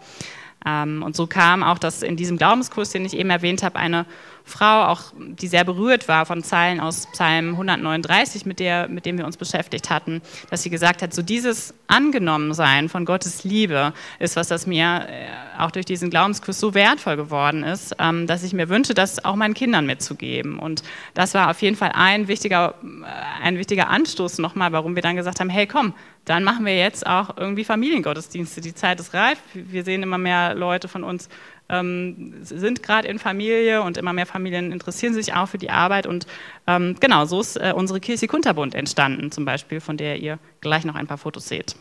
Ähm, 0.65 1.03
und 1.03 1.15
so 1.15 1.27
kam 1.27 1.61
auch 1.61 1.77
das 1.77 2.01
in 2.01 2.15
diesem 2.15 2.37
Glaubenskurs, 2.37 2.89
den 2.89 3.05
ich 3.05 3.15
eben 3.15 3.29
erwähnt 3.29 3.61
habe, 3.61 3.77
eine 3.77 4.07
Frau, 4.47 4.86
auch 4.86 5.01
die 5.17 5.47
sehr 5.47 5.63
berührt 5.63 6.08
war 6.08 6.27
von 6.27 6.43
Zeilen 6.43 6.79
aus 6.79 7.08
Psalm 7.08 7.49
139, 7.49 8.45
mit, 8.45 8.60
der, 8.60 8.88
mit 8.88 9.08
dem 9.08 9.17
wir 9.17 9.25
uns 9.25 9.38
beschäftigt 9.38 9.89
hatten, 9.89 10.21
dass 10.51 10.62
sie 10.62 10.69
gesagt 10.69 11.01
hat, 11.01 11.15
so 11.15 11.23
dieses 11.23 11.73
Angenommensein 11.88 12.88
von 12.88 13.05
Gottes 13.05 13.43
Liebe 13.43 13.91
ist 14.19 14.36
was, 14.36 14.47
das 14.47 14.67
mir 14.67 15.08
äh, 15.10 15.60
auch 15.60 15.71
durch 15.71 15.86
diesen 15.86 16.12
Glaubenskurs 16.12 16.60
so 16.60 16.75
wertvoll 16.75 17.15
geworden 17.15 17.63
ist, 17.63 17.95
ähm, 17.99 18.27
dass 18.27 18.43
ich 18.43 18.53
mir 18.53 18.69
wünsche, 18.69 18.93
das 18.93 19.25
auch 19.25 19.36
meinen 19.36 19.55
Kindern 19.55 19.88
mitzugeben. 19.88 20.60
Und 20.60 20.84
das 21.15 21.34
war 21.34 21.49
auf 21.49 21.62
jeden 21.63 21.75
Fall 21.75 21.91
ein 21.95 22.27
wichtiger, 22.27 22.75
äh, 22.84 23.43
ein 23.43 23.58
wichtiger 23.58 23.89
Anstoß 23.89 24.38
nochmal, 24.38 24.71
warum 24.71 24.95
wir 24.95 25.01
dann 25.01 25.15
gesagt 25.15 25.39
haben, 25.39 25.49
hey 25.49 25.65
komm, 25.65 25.93
dann 26.25 26.43
machen 26.43 26.65
wir 26.65 26.75
jetzt 26.75 27.05
auch 27.05 27.38
irgendwie 27.38 27.63
Familiengottesdienste. 27.63 28.60
Die 28.62 28.73
Zeit 28.73 28.99
ist 28.99 29.13
reif. 29.13 29.38
Wir 29.53 29.84
sehen 29.84 30.01
immer 30.03 30.17
mehr 30.17 30.55
Leute 30.55 30.88
von 30.88 31.03
uns 31.03 31.29
ähm, 31.69 32.34
sind 32.41 32.84
gerade 32.84 33.08
in 33.08 33.19
Familie 33.19 33.82
und 33.82 33.97
immer 33.97 34.13
mehr 34.13 34.25
Familien 34.25 34.71
interessieren 34.71 35.13
sich 35.13 35.34
auch 35.34 35.47
für 35.47 35.58
die 35.58 35.69
Arbeit. 35.69 36.06
Und 36.08 36.28
ähm, 36.67 36.95
genau, 36.99 37.25
so 37.25 37.41
ist 37.41 37.58
äh, 37.58 37.73
unsere 37.75 37.99
Kirche 37.99 38.28
Kunterbund 38.28 38.75
entstanden, 38.75 39.32
zum 39.32 39.45
Beispiel, 39.45 39.80
von 39.80 39.97
der 39.97 40.19
ihr 40.19 40.39
gleich 40.62 40.86
noch 40.86 40.95
ein 40.95 41.08
paar 41.08 41.17
Fotos 41.17 41.47
seht. 41.47 41.75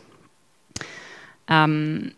Ähm, 1.47 2.13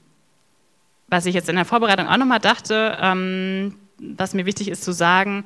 was 1.09 1.25
ich 1.25 1.35
jetzt 1.35 1.49
in 1.49 1.55
der 1.55 1.65
Vorbereitung 1.65 2.07
auch 2.07 2.17
nochmal 2.17 2.39
dachte, 2.39 2.97
ähm, 3.01 3.75
was 3.97 4.33
mir 4.33 4.45
wichtig 4.45 4.69
ist 4.69 4.83
zu 4.83 4.91
sagen, 4.91 5.45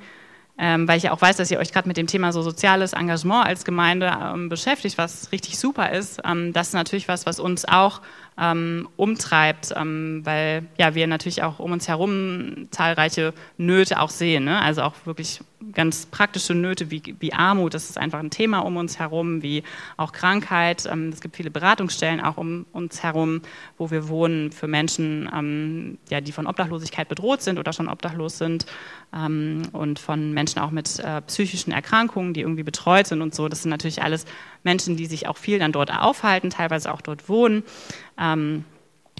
ähm, 0.58 0.88
weil 0.88 0.98
ich 0.98 1.04
ja 1.04 1.12
auch 1.12 1.22
weiß, 1.22 1.38
dass 1.38 1.50
ihr 1.50 1.60
euch 1.60 1.72
gerade 1.72 1.88
mit 1.88 1.98
dem 1.98 2.08
Thema 2.08 2.32
so 2.34 2.42
soziales 2.42 2.94
Engagement 2.94 3.48
als 3.48 3.64
Gemeinde 3.66 4.12
ähm, 4.22 4.50
beschäftigt, 4.50 4.98
was 4.98 5.32
richtig 5.32 5.58
super 5.58 5.92
ist. 5.92 6.22
Das 6.52 6.68
ist 6.68 6.74
natürlich 6.74 7.08
was, 7.08 7.26
was 7.26 7.40
uns 7.40 7.66
auch 7.66 8.02
ähm, 8.39 8.88
umtreibt, 8.98 9.74
ähm, 9.76 10.22
weil 10.24 10.65
ja 10.78 10.96
wir 10.96 11.08
natürlich 11.08 11.44
auch 11.44 11.60
um 11.60 11.72
uns 11.72 11.88
herum 11.88 12.67
zahlreiche 12.72 13.34
Nöte 13.58 14.00
auch 14.00 14.10
sehen. 14.10 14.46
Ne? 14.46 14.62
Also 14.62 14.82
auch 14.82 14.96
wirklich 15.06 15.41
ganz 15.74 16.06
praktische 16.06 16.54
Nöte 16.54 16.91
wie, 16.91 17.15
wie 17.19 17.34
Armut, 17.34 17.74
das 17.74 17.89
ist 17.89 17.97
einfach 17.97 18.19
ein 18.19 18.30
Thema 18.30 18.60
um 18.60 18.78
uns 18.78 19.00
herum, 19.00 19.41
wie 19.41 19.63
auch 19.97 20.12
Krankheit. 20.12 20.88
Ähm, 20.91 21.10
es 21.10 21.21
gibt 21.21 21.36
viele 21.36 21.52
Beratungsstellen 21.52 22.21
auch 22.21 22.38
um 22.38 22.65
uns 22.71 23.04
herum, 23.04 23.41
wo 23.78 23.91
wir 23.91 24.08
wohnen 24.08 24.52
für 24.52 24.67
Menschen, 24.67 25.30
ähm, 25.34 25.97
ja, 26.10 26.21
die 26.21 26.32
von 26.32 26.47
Obdachlosigkeit 26.47 27.08
bedroht 27.08 27.41
sind 27.41 27.60
oder 27.60 27.74
schon 27.74 27.88
obdachlos 27.88 28.38
sind 28.38 28.65
ähm, 29.13 29.63
und 29.71 30.00
von 30.00 30.34
Menschen 30.34 30.60
auch 30.60 30.71
mit 30.71 31.00
äh, 31.00 31.21
psychischen 31.21 31.71
Erkrankungen, 31.71 32.34
die 32.34 32.41
irgendwie 32.41 32.63
betreut 32.63 33.08
sind 33.08 33.21
und 33.21 33.36
so. 33.36 33.47
Das 33.47 33.62
sind 33.62 33.71
natürlich 33.71 34.02
alles 34.02 34.26
Menschen, 34.63 34.97
die 34.97 35.06
sich 35.06 35.28
auch 35.28 35.38
viel 35.38 35.60
dann 35.60 35.71
dort 35.71 35.91
aufhalten, 35.93 36.50
teilweise 36.50 36.91
auch 36.93 37.02
dort 37.02 37.30
wohnen. 37.30 37.63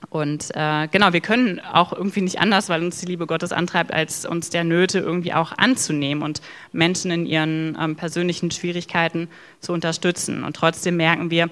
Und 0.10 0.50
äh, 0.56 0.88
genau, 0.90 1.14
wir 1.14 1.22
können 1.22 1.60
auch 1.60 1.94
irgendwie 1.94 2.22
nicht 2.22 2.40
anders, 2.40 2.70
weil 2.70 2.84
uns 2.84 3.00
die 3.00 3.06
Liebe 3.06 3.28
Gottes 3.28 3.52
antreibt, 3.52 3.94
als 3.94 4.26
uns 4.26 4.50
der 4.50 4.64
Nöte 4.64 5.00
irgendwie 5.00 5.34
auch 5.34 5.54
anzunehmen 5.58 6.24
und 6.24 6.42
Menschen 6.72 7.12
in 7.12 7.26
ihren 7.26 7.78
ähm, 7.80 7.96
persönlichen 7.96 8.52
Schwierigkeiten 8.52 9.30
zu 9.60 9.74
unterstützen. 9.74 10.44
Und 10.44 10.56
trotzdem 10.56 10.98
merken 10.98 11.32
wir, 11.32 11.50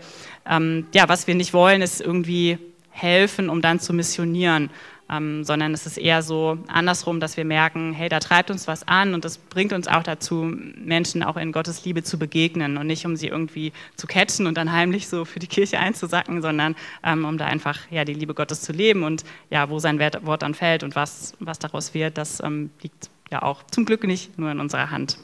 ähm, 0.50 0.88
ja, 0.94 1.08
was 1.08 1.28
wir 1.28 1.36
nicht 1.36 1.54
wollen, 1.54 1.82
ist 1.82 2.02
irgendwie 2.02 2.58
helfen, 2.90 3.50
um 3.50 3.62
dann 3.62 3.80
zu 3.80 3.94
missionieren 3.94 4.70
ähm, 5.10 5.44
sondern 5.44 5.74
es 5.74 5.86
ist 5.86 5.98
eher 5.98 6.22
so 6.22 6.58
andersrum, 6.68 7.20
dass 7.20 7.38
wir 7.38 7.46
merken, 7.46 7.94
hey, 7.94 8.10
da 8.10 8.20
treibt 8.20 8.52
uns 8.52 8.68
was 8.68 8.88
an 8.88 9.14
und 9.14 9.26
das 9.26 9.38
bringt 9.38 9.74
uns 9.74 9.88
auch 9.88 10.04
dazu, 10.04 10.54
Menschen 10.76 11.24
auch 11.24 11.38
in 11.38 11.52
Gottes 11.52 11.86
Liebe 11.86 12.04
zu 12.04 12.20
begegnen 12.20 12.78
und 12.78 12.88
nicht 12.88 13.06
um 13.06 13.16
sie 13.16 13.28
irgendwie 13.28 13.74
zu 13.96 14.08
catchen 14.08 14.48
und 14.48 14.56
dann 14.58 14.72
heimlich 14.72 15.08
so 15.08 15.26
für 15.26 15.40
die 15.40 15.48
Kirche 15.48 15.80
einzusacken, 15.80 16.42
sondern 16.42 16.76
ähm, 17.04 17.26
um 17.26 17.38
da 17.38 17.46
einfach 17.46 17.80
ja 17.90 18.06
die 18.06 18.14
Liebe 18.14 18.34
Gottes 18.34 18.62
zu 18.62 18.72
leben 18.72 19.04
und 19.04 19.24
ja, 19.50 19.70
wo 19.70 19.80
sein 19.80 20.00
Wort 20.00 20.42
dann 20.42 20.54
fällt 20.54 20.84
und 20.84 20.96
was, 20.96 21.34
was 21.40 21.60
daraus 21.60 21.94
wird, 21.94 22.18
das 22.18 22.42
ähm, 22.44 22.70
liegt 22.82 23.10
ja 23.32 23.42
auch 23.42 23.64
zum 23.64 23.86
Glück 23.86 24.04
nicht 24.04 24.38
nur 24.38 24.52
in 24.52 24.60
unserer 24.60 24.92
Hand. 24.92 25.18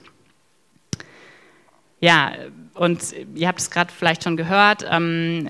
Ja, 2.00 2.34
und 2.74 3.16
ihr 3.36 3.48
habt 3.48 3.60
es 3.60 3.72
gerade 3.72 3.92
vielleicht 3.92 4.24
schon 4.24 4.38
gehört, 4.38 4.86
ähm, 4.90 5.50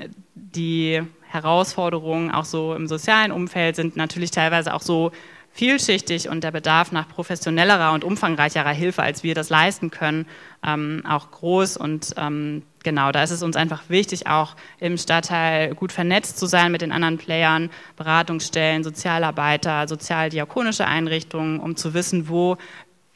die 0.56 1.02
Herausforderungen 1.28 2.32
auch 2.32 2.46
so 2.46 2.74
im 2.74 2.88
sozialen 2.88 3.32
Umfeld 3.32 3.76
sind 3.76 3.96
natürlich 3.96 4.32
teilweise 4.32 4.74
auch 4.74 4.82
so 4.82 5.12
vielschichtig 5.56 6.28
und 6.28 6.44
der 6.44 6.52
Bedarf 6.52 6.92
nach 6.92 7.08
professionellerer 7.08 7.94
und 7.94 8.04
umfangreicherer 8.04 8.72
Hilfe, 8.72 9.04
als 9.04 9.24
wir 9.24 9.36
das 9.36 9.50
leisten 9.50 9.90
können, 9.90 10.28
ähm, 10.66 11.02
auch 11.08 11.32
groß. 11.32 11.78
Und 11.78 12.14
ähm, 12.18 12.64
genau, 12.84 13.14
da 13.14 13.24
ist 13.24 13.32
es 13.32 13.42
uns 13.42 13.56
einfach 13.56 13.84
wichtig, 13.88 14.28
auch 14.28 14.58
im 14.80 14.98
Stadtteil 14.98 15.74
gut 15.74 15.94
vernetzt 15.94 16.38
zu 16.38 16.46
sein 16.46 16.74
mit 16.74 16.82
den 16.82 16.92
anderen 16.92 17.18
Playern, 17.18 17.70
Beratungsstellen, 17.96 18.84
Sozialarbeiter, 18.84 19.88
sozialdiakonische 19.88 20.86
Einrichtungen, 20.86 21.62
um 21.62 21.78
zu 21.78 21.94
wissen, 21.94 22.28
wo 22.28 22.58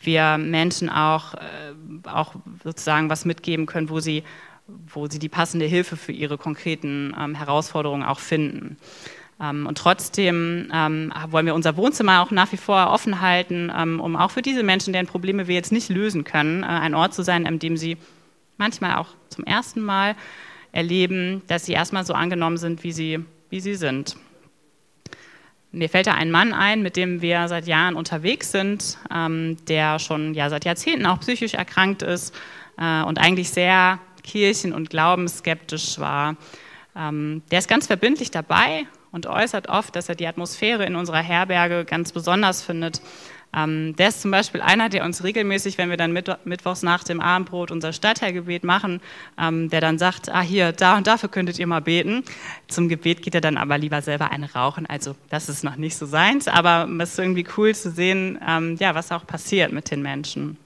wir 0.02 0.38
Menschen 0.38 0.90
auch, 0.90 1.34
äh, 1.34 1.40
auch 2.08 2.36
sozusagen 2.64 3.10
was 3.10 3.26
mitgeben 3.26 3.66
können, 3.66 3.90
wo 3.90 4.00
sie 4.00 4.24
wo 4.94 5.08
sie 5.08 5.20
die 5.20 5.30
passende 5.30 5.66
Hilfe 5.66 5.98
für 5.98 6.12
ihre 6.12 6.38
konkreten 6.38 7.16
ähm, 7.20 7.36
Herausforderungen 7.36 8.04
auch 8.04 8.20
finden. 8.20 8.78
Ähm, 9.42 9.68
und 9.68 9.78
trotzdem 9.78 10.70
ähm, 10.74 11.14
wollen 11.30 11.46
wir 11.46 11.56
unser 11.56 11.78
Wohnzimmer 11.78 12.22
auch 12.22 12.32
nach 12.32 12.52
wie 12.52 12.58
vor 12.58 12.92
offen 12.92 13.22
halten, 13.22 13.72
ähm, 13.76 14.00
um 14.00 14.16
auch 14.16 14.32
für 14.32 14.42
diese 14.42 14.64
Menschen, 14.64 14.94
deren 14.94 15.08
Probleme 15.08 15.48
wir 15.48 15.56
jetzt 15.56 15.72
nicht 15.72 15.90
lösen 15.90 16.24
können, 16.24 16.64
äh, 16.64 16.68
ein 16.68 16.94
Ort 16.94 17.14
zu 17.14 17.24
sein, 17.24 17.48
an 17.48 17.60
dem 17.60 17.78
sie 17.78 17.98
manchmal 18.58 18.98
auch 18.98 19.08
zum 19.30 19.46
ersten 19.46 19.82
Mal 19.82 20.16
erleben, 20.72 21.42
dass 21.48 21.66
sie 21.66 21.74
erstmal 21.74 22.06
so 22.06 22.14
angenommen 22.14 22.58
sind, 22.58 22.84
wie 22.84 22.92
sie, 22.92 23.20
wie 23.50 23.60
sie 23.60 23.76
sind. 23.76 24.18
Mir 25.72 25.88
fällt 25.88 26.08
da 26.08 26.16
ein 26.16 26.32
Mann 26.32 26.54
ein, 26.54 26.82
mit 26.82 26.96
dem 26.96 27.22
wir 27.22 27.48
seit 27.48 27.68
Jahren 27.68 27.96
unterwegs 27.96 28.52
sind, 28.52 28.98
ähm, 29.14 29.58
der 29.68 30.00
schon 30.00 30.34
ja, 30.34 30.50
seit 30.50 30.66
Jahrzehnten 30.66 31.06
auch 31.06 31.20
psychisch 31.20 31.54
erkrankt 31.54 32.02
ist 32.02 32.36
äh, 32.78 33.04
und 33.04 33.20
eigentlich 33.20 33.52
sehr 33.52 34.00
kirchen- 34.24 34.74
und 34.74 34.90
glaubensskeptisch 34.90 36.00
war. 36.00 36.36
Ähm, 36.96 37.42
der 37.52 37.60
ist 37.60 37.68
ganz 37.68 37.88
verbindlich 37.88 38.32
dabei 38.32 38.86
und 39.12 39.26
äußert 39.26 39.70
oft, 39.70 39.96
dass 39.96 40.10
er 40.10 40.16
die 40.16 40.28
Atmosphäre 40.28 40.86
in 40.86 40.96
unserer 40.96 41.22
Herberge 41.22 41.86
ganz 41.86 42.12
besonders 42.12 42.62
findet. 42.62 43.02
Ähm, 43.56 43.96
der 43.96 44.10
ist 44.10 44.22
zum 44.22 44.30
Beispiel 44.30 44.62
einer, 44.62 44.90
der 44.90 45.04
uns 45.04 45.24
regelmäßig, 45.24 45.80
wenn 45.80 45.90
wir 45.90 45.98
dann 45.98 46.14
mit, 46.14 46.30
mittwochs 46.46 46.84
nach 46.84 47.04
dem 47.04 47.20
Abendbrot 47.20 47.72
unser 47.72 47.94
Stadtteilgebet 47.94 48.64
machen, 48.64 49.02
ähm, 49.40 49.70
der 49.70 49.82
dann 49.82 49.98
sagt, 49.98 50.30
ah 50.30 50.42
hier, 50.42 50.72
da 50.72 50.98
und 50.98 51.08
dafür 51.08 51.30
könntet 51.30 51.58
ihr 51.58 51.66
mal 51.66 51.82
beten. 51.82 52.24
Zum 52.68 52.90
Gebet 52.90 53.24
geht 53.24 53.34
er 53.34 53.42
dann 53.42 53.58
aber 53.58 53.80
lieber 53.80 54.04
selber 54.04 54.32
eine 54.32 54.54
rauchen. 54.54 54.86
Also 54.86 55.16
das 55.30 55.50
ist 55.50 55.64
noch 55.64 55.78
nicht 55.78 55.98
so 55.98 56.06
seins, 56.06 56.48
aber 56.48 56.88
es 57.02 57.14
ist 57.14 57.20
irgendwie 57.20 57.48
cool 57.58 57.74
zu 57.74 57.90
sehen, 57.90 58.38
ja, 58.80 58.94
was 58.94 59.12
auch 59.12 59.26
passiert 59.26 59.72
mit 59.72 59.90
den 59.90 60.04
Menschen. 60.04 60.58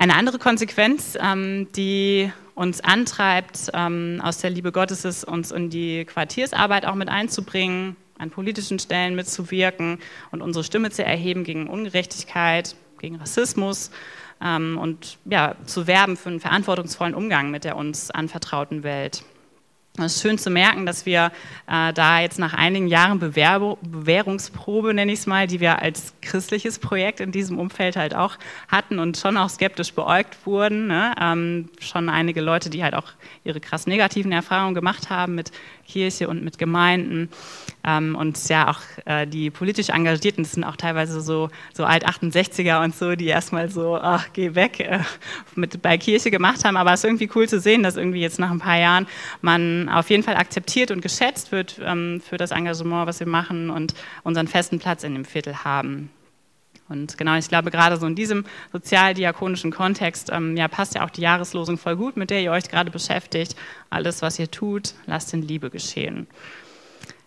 Eine 0.00 0.14
andere 0.14 0.38
Konsequenz, 0.38 1.18
ähm, 1.20 1.66
die 1.74 2.30
uns 2.54 2.80
antreibt, 2.80 3.70
ähm, 3.74 4.20
aus 4.22 4.38
der 4.38 4.50
Liebe 4.50 4.70
Gottes 4.70 5.04
ist, 5.04 5.24
uns 5.24 5.50
in 5.50 5.70
die 5.70 6.04
Quartiersarbeit 6.04 6.86
auch 6.86 6.94
mit 6.94 7.08
einzubringen, 7.08 7.96
an 8.16 8.30
politischen 8.30 8.78
Stellen 8.78 9.16
mitzuwirken 9.16 9.98
und 10.30 10.40
unsere 10.40 10.62
Stimme 10.62 10.90
zu 10.90 11.04
erheben 11.04 11.42
gegen 11.42 11.68
Ungerechtigkeit, 11.68 12.76
gegen 13.00 13.16
Rassismus 13.16 13.90
ähm, 14.40 14.78
und 14.80 15.18
ja, 15.24 15.56
zu 15.66 15.88
werben 15.88 16.16
für 16.16 16.28
einen 16.28 16.40
verantwortungsvollen 16.40 17.14
Umgang 17.14 17.50
mit 17.50 17.64
der 17.64 17.76
uns 17.76 18.12
anvertrauten 18.12 18.84
Welt. 18.84 19.24
Es 20.04 20.16
ist 20.16 20.22
schön 20.22 20.38
zu 20.38 20.50
merken, 20.50 20.86
dass 20.86 21.06
wir 21.06 21.32
äh, 21.66 21.92
da 21.92 22.20
jetzt 22.20 22.38
nach 22.38 22.54
einigen 22.54 22.86
Jahren 22.88 23.18
Bewerb 23.18 23.78
Bewährungsprobe, 23.82 24.94
nenne 24.94 25.12
ich 25.12 25.20
es 25.20 25.26
mal, 25.26 25.46
die 25.46 25.60
wir 25.60 25.80
als 25.80 26.12
christliches 26.22 26.78
Projekt 26.78 27.20
in 27.20 27.32
diesem 27.32 27.58
Umfeld 27.58 27.96
halt 27.96 28.14
auch 28.14 28.36
hatten 28.68 28.98
und 28.98 29.16
schon 29.16 29.36
auch 29.36 29.48
skeptisch 29.48 29.92
beäugt 29.92 30.36
wurden. 30.44 30.86
Ne? 30.86 31.12
Ähm, 31.20 31.70
schon 31.80 32.08
einige 32.08 32.40
Leute, 32.40 32.70
die 32.70 32.82
halt 32.84 32.94
auch 32.94 33.08
ihre 33.44 33.60
krass 33.60 33.86
negativen 33.86 34.32
Erfahrungen 34.32 34.74
gemacht 34.74 35.10
haben 35.10 35.34
mit 35.34 35.50
Kirche 35.86 36.28
und 36.28 36.44
mit 36.44 36.58
Gemeinden. 36.58 37.30
Ähm, 37.84 38.14
und 38.14 38.48
ja, 38.48 38.70
auch 38.70 38.80
äh, 39.06 39.26
die 39.26 39.50
politisch 39.50 39.88
Engagierten, 39.88 40.42
das 40.42 40.52
sind 40.52 40.64
auch 40.64 40.76
teilweise 40.76 41.20
so, 41.20 41.48
so 41.72 41.84
Alt-68er 41.84 42.84
und 42.84 42.94
so, 42.94 43.16
die 43.16 43.26
erstmal 43.26 43.70
so, 43.70 43.96
ach, 43.96 44.26
geh 44.32 44.54
weg, 44.54 44.80
äh, 44.80 45.00
mit 45.54 45.80
bei 45.80 45.96
Kirche 45.96 46.30
gemacht 46.30 46.64
haben. 46.64 46.76
Aber 46.76 46.92
es 46.92 47.00
ist 47.00 47.04
irgendwie 47.04 47.30
cool 47.34 47.48
zu 47.48 47.58
sehen, 47.58 47.82
dass 47.82 47.96
irgendwie 47.96 48.20
jetzt 48.20 48.38
nach 48.38 48.50
ein 48.50 48.58
paar 48.58 48.78
Jahren 48.78 49.06
man 49.40 49.87
auf 49.92 50.10
jeden 50.10 50.22
Fall 50.22 50.36
akzeptiert 50.36 50.90
und 50.90 51.00
geschätzt 51.00 51.52
wird 51.52 51.80
ähm, 51.82 52.20
für 52.20 52.36
das 52.36 52.50
Engagement, 52.50 53.06
was 53.06 53.20
wir 53.20 53.26
machen 53.26 53.70
und 53.70 53.94
unseren 54.22 54.48
festen 54.48 54.78
Platz 54.78 55.04
in 55.04 55.14
dem 55.14 55.24
Viertel 55.24 55.64
haben. 55.64 56.10
Und 56.88 57.18
genau, 57.18 57.36
ich 57.36 57.48
glaube, 57.48 57.70
gerade 57.70 57.96
so 57.98 58.06
in 58.06 58.14
diesem 58.14 58.44
sozialdiakonischen 58.72 59.70
Kontext 59.70 60.30
ähm, 60.32 60.56
ja, 60.56 60.68
passt 60.68 60.94
ja 60.94 61.04
auch 61.04 61.10
die 61.10 61.20
Jahreslosung 61.20 61.76
voll 61.76 61.96
gut, 61.96 62.16
mit 62.16 62.30
der 62.30 62.40
ihr 62.40 62.50
euch 62.50 62.68
gerade 62.68 62.90
beschäftigt. 62.90 63.56
Alles, 63.90 64.22
was 64.22 64.38
ihr 64.38 64.50
tut, 64.50 64.94
lasst 65.06 65.34
in 65.34 65.42
Liebe 65.42 65.70
geschehen. 65.70 66.26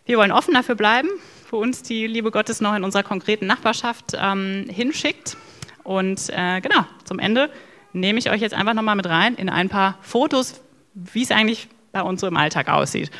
Wir 0.05 0.17
wollen 0.17 0.31
offen 0.31 0.55
dafür 0.55 0.75
bleiben, 0.75 1.09
wo 1.51 1.57
uns 1.57 1.83
die 1.83 2.07
Liebe 2.07 2.31
Gottes 2.31 2.59
noch 2.59 2.75
in 2.75 2.83
unserer 2.83 3.03
konkreten 3.03 3.45
Nachbarschaft 3.45 4.13
ähm, 4.15 4.65
hinschickt. 4.67 5.37
Und 5.83 6.29
äh, 6.29 6.59
genau, 6.61 6.85
zum 7.03 7.19
Ende 7.19 7.51
nehme 7.93 8.17
ich 8.17 8.31
euch 8.31 8.41
jetzt 8.41 8.53
einfach 8.53 8.73
nochmal 8.73 8.95
mit 8.95 9.07
rein 9.07 9.35
in 9.35 9.49
ein 9.49 9.69
paar 9.69 9.97
Fotos, 10.01 10.61
wie 10.93 11.21
es 11.21 11.31
eigentlich 11.31 11.67
bei 11.91 12.01
uns 12.01 12.21
so 12.21 12.27
im 12.27 12.37
Alltag 12.37 12.69
aussieht. 12.69 13.11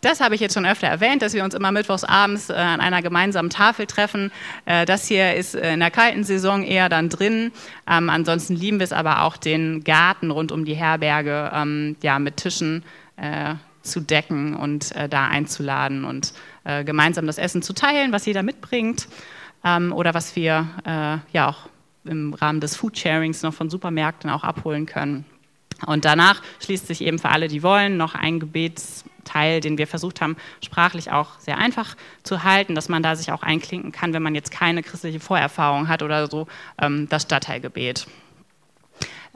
Das 0.00 0.20
habe 0.20 0.34
ich 0.34 0.40
jetzt 0.40 0.54
schon 0.54 0.64
öfter 0.64 0.86
erwähnt, 0.86 1.20
dass 1.20 1.34
wir 1.34 1.44
uns 1.44 1.54
immer 1.54 1.72
mittwochs 1.72 2.04
abends 2.04 2.48
äh, 2.48 2.54
an 2.54 2.80
einer 2.80 3.02
gemeinsamen 3.02 3.50
Tafel 3.50 3.86
treffen. 3.86 4.32
Äh, 4.64 4.86
das 4.86 5.06
hier 5.06 5.34
ist 5.34 5.54
äh, 5.54 5.74
in 5.74 5.80
der 5.80 5.90
kalten 5.90 6.24
Saison 6.24 6.62
eher 6.62 6.88
dann 6.88 7.08
drin. 7.08 7.52
Ähm, 7.88 8.08
ansonsten 8.08 8.54
lieben 8.54 8.78
wir 8.78 8.84
es 8.84 8.92
aber 8.92 9.22
auch, 9.22 9.36
den 9.36 9.84
Garten 9.84 10.30
rund 10.30 10.52
um 10.52 10.64
die 10.64 10.74
Herberge 10.74 11.50
ähm, 11.54 11.96
ja, 12.02 12.18
mit 12.18 12.36
Tischen 12.38 12.84
zu 13.82 14.00
decken 14.00 14.56
und 14.56 14.94
da 15.10 15.26
einzuladen 15.26 16.06
und 16.06 16.32
gemeinsam 16.86 17.26
das 17.26 17.36
Essen 17.36 17.60
zu 17.60 17.74
teilen, 17.74 18.12
was 18.12 18.24
jeder 18.24 18.42
mitbringt 18.42 19.08
ähm, 19.62 19.92
oder 19.92 20.14
was 20.14 20.36
wir 20.36 20.66
ja 21.30 21.48
auch 21.50 21.68
im 22.06 22.32
Rahmen 22.32 22.60
des 22.60 22.76
Foodsharings 22.76 23.42
noch 23.42 23.52
von 23.52 23.68
Supermärkten 23.68 24.30
auch 24.30 24.42
abholen 24.42 24.86
können. 24.86 25.26
Und 25.86 26.04
danach 26.04 26.42
schließt 26.62 26.86
sich 26.86 27.02
eben 27.02 27.18
für 27.18 27.30
alle, 27.30 27.48
die 27.48 27.62
wollen, 27.62 27.96
noch 27.96 28.14
ein 28.14 28.40
Gebetsteil, 28.40 29.60
den 29.60 29.78
wir 29.78 29.86
versucht 29.86 30.20
haben, 30.20 30.36
sprachlich 30.62 31.10
auch 31.10 31.38
sehr 31.38 31.58
einfach 31.58 31.96
zu 32.22 32.42
halten, 32.44 32.74
dass 32.74 32.88
man 32.88 33.02
da 33.02 33.16
sich 33.16 33.32
auch 33.32 33.42
einklinken 33.42 33.92
kann, 33.92 34.12
wenn 34.12 34.22
man 34.22 34.34
jetzt 34.34 34.50
keine 34.50 34.82
christliche 34.82 35.20
Vorerfahrung 35.20 35.88
hat 35.88 36.02
oder 36.02 36.28
so, 36.28 36.46
ähm, 36.80 37.08
das 37.08 37.22
Stadtteilgebet. 37.22 38.06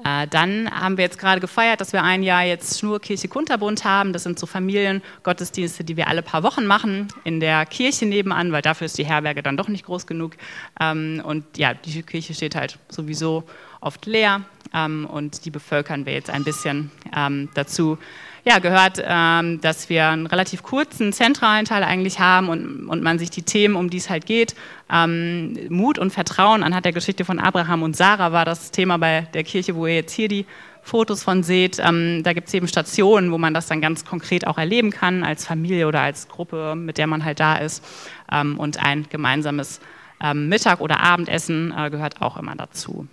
Äh, 0.02 0.26
dann 0.28 0.68
haben 0.70 0.96
wir 0.96 1.04
jetzt 1.04 1.18
gerade 1.18 1.40
gefeiert, 1.40 1.80
dass 1.80 1.92
wir 1.92 2.02
ein 2.02 2.22
Jahr 2.22 2.42
jetzt 2.42 2.78
Schnurkirche 2.78 3.28
Kunterbund 3.28 3.84
haben. 3.84 4.12
Das 4.12 4.24
sind 4.24 4.38
so 4.38 4.46
Familiengottesdienste, 4.46 5.84
die 5.84 5.96
wir 5.96 6.08
alle 6.08 6.22
paar 6.22 6.42
Wochen 6.42 6.66
machen 6.66 7.08
in 7.22 7.38
der 7.38 7.64
Kirche 7.66 8.06
nebenan, 8.06 8.50
weil 8.50 8.62
dafür 8.62 8.86
ist 8.86 8.98
die 8.98 9.06
Herberge 9.06 9.42
dann 9.42 9.56
doch 9.56 9.68
nicht 9.68 9.86
groß 9.86 10.06
genug. 10.06 10.36
Ähm, 10.80 11.22
und 11.24 11.56
ja, 11.56 11.74
die 11.74 12.02
Kirche 12.02 12.34
steht 12.34 12.56
halt 12.56 12.78
sowieso 12.88 13.44
oft 13.80 14.04
leer 14.06 14.42
ähm, 14.74 15.06
und 15.06 15.44
die 15.44 15.50
bevölkern 15.50 16.06
wir 16.06 16.12
jetzt 16.12 16.30
ein 16.30 16.44
bisschen 16.44 16.90
ähm, 17.16 17.48
dazu 17.54 17.98
ja, 18.44 18.58
gehört, 18.58 19.02
ähm, 19.02 19.60
dass 19.62 19.88
wir 19.88 20.08
einen 20.08 20.26
relativ 20.26 20.62
kurzen 20.62 21.12
zentralen 21.14 21.64
Teil 21.64 21.82
eigentlich 21.82 22.20
haben 22.20 22.50
und, 22.50 22.88
und 22.88 23.02
man 23.02 23.18
sich 23.18 23.30
die 23.30 23.42
Themen, 23.42 23.74
um 23.74 23.88
die 23.88 23.96
es 23.96 24.10
halt 24.10 24.26
geht, 24.26 24.54
ähm, 24.92 25.58
Mut 25.70 25.98
und 25.98 26.12
Vertrauen 26.12 26.62
anhand 26.62 26.84
der 26.84 26.92
Geschichte 26.92 27.24
von 27.24 27.38
Abraham 27.38 27.82
und 27.82 27.96
Sarah 27.96 28.32
war 28.32 28.44
das 28.44 28.70
Thema 28.70 28.98
bei 28.98 29.22
der 29.32 29.44
Kirche, 29.44 29.74
wo 29.76 29.86
ihr 29.86 29.94
jetzt 29.94 30.12
hier 30.12 30.28
die 30.28 30.44
Fotos 30.82 31.22
von 31.22 31.42
seht. 31.42 31.78
Ähm, 31.82 32.22
da 32.22 32.34
gibt 32.34 32.48
es 32.48 32.54
eben 32.54 32.68
Stationen, 32.68 33.32
wo 33.32 33.38
man 33.38 33.54
das 33.54 33.66
dann 33.66 33.80
ganz 33.80 34.04
konkret 34.04 34.46
auch 34.46 34.58
erleben 34.58 34.90
kann, 34.90 35.24
als 35.24 35.46
Familie 35.46 35.88
oder 35.88 36.02
als 36.02 36.28
Gruppe, 36.28 36.74
mit 36.76 36.98
der 36.98 37.06
man 37.06 37.24
halt 37.24 37.40
da 37.40 37.56
ist. 37.56 37.82
Ähm, 38.30 38.58
und 38.58 38.84
ein 38.84 39.06
gemeinsames 39.08 39.80
ähm, 40.22 40.50
Mittag- 40.50 40.80
oder 40.80 41.00
Abendessen 41.00 41.72
äh, 41.76 41.88
gehört 41.88 42.20
auch 42.20 42.36
immer 42.36 42.54
dazu. 42.54 43.08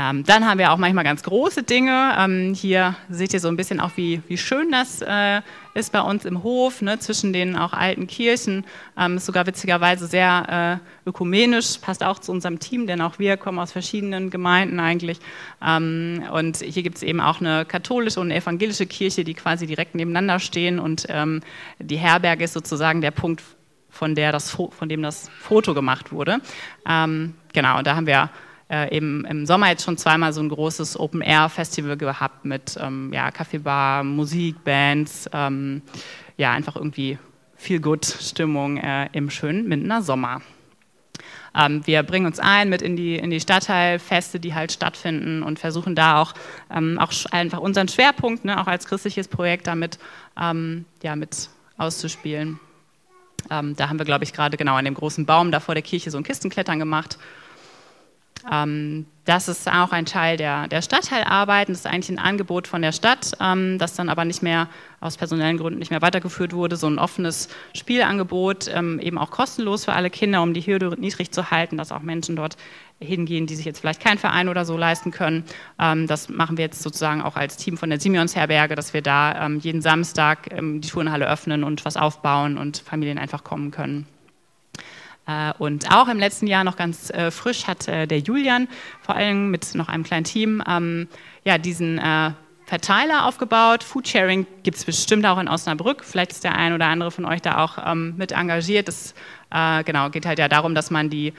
Ähm, 0.00 0.24
dann 0.24 0.46
haben 0.46 0.58
wir 0.58 0.72
auch 0.72 0.78
manchmal 0.78 1.04
ganz 1.04 1.22
große 1.22 1.62
Dinge. 1.62 2.14
Ähm, 2.18 2.54
hier 2.54 2.94
seht 3.10 3.34
ihr 3.34 3.40
so 3.40 3.48
ein 3.48 3.56
bisschen 3.56 3.80
auch, 3.80 3.90
wie, 3.96 4.22
wie 4.28 4.38
schön 4.38 4.70
das 4.70 5.02
äh, 5.02 5.42
ist 5.74 5.92
bei 5.92 6.00
uns 6.00 6.24
im 6.24 6.42
Hof, 6.42 6.80
ne, 6.80 6.98
zwischen 6.98 7.32
den 7.32 7.54
auch 7.56 7.74
alten 7.74 8.06
Kirchen. 8.06 8.64
Ähm, 8.98 9.18
ist 9.18 9.26
sogar 9.26 9.46
witzigerweise 9.46 10.06
sehr 10.06 10.80
äh, 11.06 11.08
ökumenisch, 11.08 11.78
passt 11.78 12.02
auch 12.02 12.18
zu 12.18 12.32
unserem 12.32 12.60
Team, 12.60 12.86
denn 12.86 13.02
auch 13.02 13.18
wir 13.18 13.36
kommen 13.36 13.58
aus 13.58 13.72
verschiedenen 13.72 14.30
Gemeinden 14.30 14.80
eigentlich. 14.80 15.18
Ähm, 15.62 16.22
und 16.32 16.58
hier 16.58 16.82
gibt 16.82 16.96
es 16.96 17.02
eben 17.02 17.20
auch 17.20 17.40
eine 17.40 17.66
katholische 17.66 18.20
und 18.20 18.28
eine 18.28 18.36
evangelische 18.36 18.86
Kirche, 18.86 19.24
die 19.24 19.34
quasi 19.34 19.66
direkt 19.66 19.94
nebeneinander 19.94 20.38
stehen. 20.38 20.78
Und 20.78 21.06
ähm, 21.10 21.42
die 21.78 21.98
Herberge 21.98 22.44
ist 22.44 22.54
sozusagen 22.54 23.02
der 23.02 23.10
Punkt, 23.10 23.42
von, 23.90 24.14
der 24.14 24.30
das, 24.30 24.50
von 24.50 24.88
dem 24.88 25.02
das 25.02 25.28
Foto 25.28 25.74
gemacht 25.74 26.12
wurde. 26.12 26.38
Ähm, 26.88 27.34
genau, 27.52 27.82
da 27.82 27.96
haben 27.96 28.06
wir 28.06 28.30
äh, 28.70 28.96
eben 28.96 29.24
im 29.24 29.46
Sommer 29.46 29.68
jetzt 29.68 29.84
schon 29.84 29.98
zweimal 29.98 30.32
so 30.32 30.40
ein 30.40 30.48
großes 30.48 30.98
Open-Air-Festival 30.98 31.96
gehabt 31.96 32.44
mit 32.44 32.78
ähm, 32.80 33.12
ja, 33.12 33.30
Kaffeebar, 33.30 34.04
Musik, 34.04 34.62
Bands, 34.64 35.28
ähm, 35.32 35.82
ja, 36.36 36.52
einfach 36.52 36.76
irgendwie 36.76 37.18
viel 37.56 37.80
gut 37.80 38.06
Stimmung 38.06 38.76
äh, 38.78 39.08
im 39.12 39.28
schönen 39.28 39.68
Mindener 39.68 40.02
Sommer. 40.02 40.40
Ähm, 41.58 41.84
wir 41.84 42.04
bringen 42.04 42.26
uns 42.26 42.38
ein 42.38 42.68
mit 42.68 42.80
in 42.80 42.94
die, 42.94 43.16
in 43.16 43.30
die 43.30 43.40
Stadtteilfeste, 43.40 44.38
die 44.38 44.54
halt 44.54 44.70
stattfinden 44.70 45.42
und 45.42 45.58
versuchen 45.58 45.96
da 45.96 46.22
auch, 46.22 46.32
ähm, 46.72 46.98
auch 46.98 47.12
einfach 47.32 47.58
unseren 47.58 47.88
Schwerpunkt, 47.88 48.44
ne, 48.44 48.60
auch 48.60 48.68
als 48.68 48.86
christliches 48.86 49.26
Projekt 49.26 49.66
damit 49.66 49.98
ähm, 50.40 50.84
ja, 51.02 51.16
mit 51.16 51.50
auszuspielen. 51.76 52.60
Ähm, 53.50 53.74
da 53.74 53.88
haben 53.88 53.98
wir, 53.98 54.06
glaube 54.06 54.22
ich, 54.22 54.32
gerade 54.32 54.56
genau 54.56 54.76
an 54.76 54.84
dem 54.84 54.94
großen 54.94 55.26
Baum 55.26 55.50
da 55.50 55.58
vor 55.58 55.74
der 55.74 55.82
Kirche 55.82 56.10
so 56.10 56.18
ein 56.18 56.24
Kistenklettern 56.24 56.78
gemacht 56.78 57.18
ähm, 58.50 59.06
das 59.24 59.48
ist 59.48 59.68
auch 59.68 59.92
ein 59.92 60.06
Teil 60.06 60.36
der, 60.36 60.66
der 60.66 60.82
Stadtteilarbeiten. 60.82 61.72
Das 61.72 61.80
ist 61.80 61.86
eigentlich 61.86 62.08
ein 62.08 62.18
Angebot 62.18 62.66
von 62.66 62.82
der 62.82 62.92
Stadt, 62.92 63.32
ähm, 63.40 63.78
das 63.78 63.94
dann 63.94 64.08
aber 64.08 64.24
nicht 64.24 64.42
mehr 64.42 64.68
aus 65.00 65.16
personellen 65.16 65.56
Gründen 65.56 65.78
nicht 65.78 65.90
mehr 65.90 66.02
weitergeführt 66.02 66.52
wurde. 66.52 66.76
So 66.76 66.88
ein 66.88 66.98
offenes 66.98 67.48
Spielangebot, 67.74 68.68
ähm, 68.74 68.98
eben 68.98 69.18
auch 69.18 69.30
kostenlos 69.30 69.84
für 69.84 69.92
alle 69.92 70.10
Kinder, 70.10 70.42
um 70.42 70.52
die 70.54 70.62
Hürde 70.62 70.96
niedrig 70.98 71.30
zu 71.30 71.50
halten, 71.50 71.76
dass 71.76 71.92
auch 71.92 72.00
Menschen 72.00 72.34
dort 72.34 72.56
hingehen, 72.98 73.46
die 73.46 73.54
sich 73.54 73.64
jetzt 73.64 73.80
vielleicht 73.80 74.02
keinen 74.02 74.18
Verein 74.18 74.48
oder 74.48 74.64
so 74.64 74.76
leisten 74.76 75.10
können. 75.10 75.44
Ähm, 75.78 76.06
das 76.06 76.28
machen 76.28 76.56
wir 76.56 76.64
jetzt 76.64 76.82
sozusagen 76.82 77.22
auch 77.22 77.36
als 77.36 77.56
Team 77.56 77.76
von 77.76 77.90
der 77.90 78.00
Simeonsherberge, 78.00 78.74
dass 78.74 78.94
wir 78.94 79.02
da 79.02 79.46
ähm, 79.46 79.60
jeden 79.60 79.80
Samstag 79.80 80.52
ähm, 80.52 80.80
die 80.80 80.88
Turnhalle 80.88 81.28
öffnen 81.28 81.62
und 81.62 81.84
was 81.84 81.96
aufbauen 81.96 82.58
und 82.58 82.78
Familien 82.78 83.18
einfach 83.18 83.44
kommen 83.44 83.70
können. 83.70 84.06
Äh, 85.30 85.52
und 85.58 85.90
auch 85.92 86.08
im 86.08 86.18
letzten 86.18 86.46
Jahr 86.46 86.64
noch 86.64 86.76
ganz 86.76 87.10
äh, 87.10 87.30
frisch 87.30 87.66
hat 87.66 87.88
äh, 87.88 88.06
der 88.06 88.18
Julian, 88.18 88.68
vor 89.02 89.14
allem 89.14 89.50
mit 89.50 89.74
noch 89.74 89.88
einem 89.88 90.04
kleinen 90.04 90.24
Team, 90.24 90.62
ähm, 90.68 91.08
ja, 91.44 91.58
diesen 91.58 92.00
Verteiler 92.66 93.24
aufgebaut. 93.26 93.82
Foodsharing 93.82 94.46
gibt 94.62 94.76
es 94.76 94.84
bestimmt 94.84 95.24
auch 95.26 95.38
in 95.38 95.48
Osnabrück. 95.48 96.04
Vielleicht 96.04 96.32
ist 96.32 96.44
der 96.44 96.54
ein 96.54 96.74
oder 96.74 96.86
andere 96.86 97.10
von 97.10 97.24
euch 97.24 97.40
da 97.40 97.64
auch 97.64 97.78
ähm, 97.84 98.14
mit 98.16 98.32
engagiert. 98.32 98.88
Das 98.88 99.14
genau, 99.84 100.10
geht 100.10 100.26
halt 100.26 100.38
ja 100.38 100.48
darum, 100.48 100.76
dass 100.76 100.90
man 100.90 101.10
die 101.10 101.32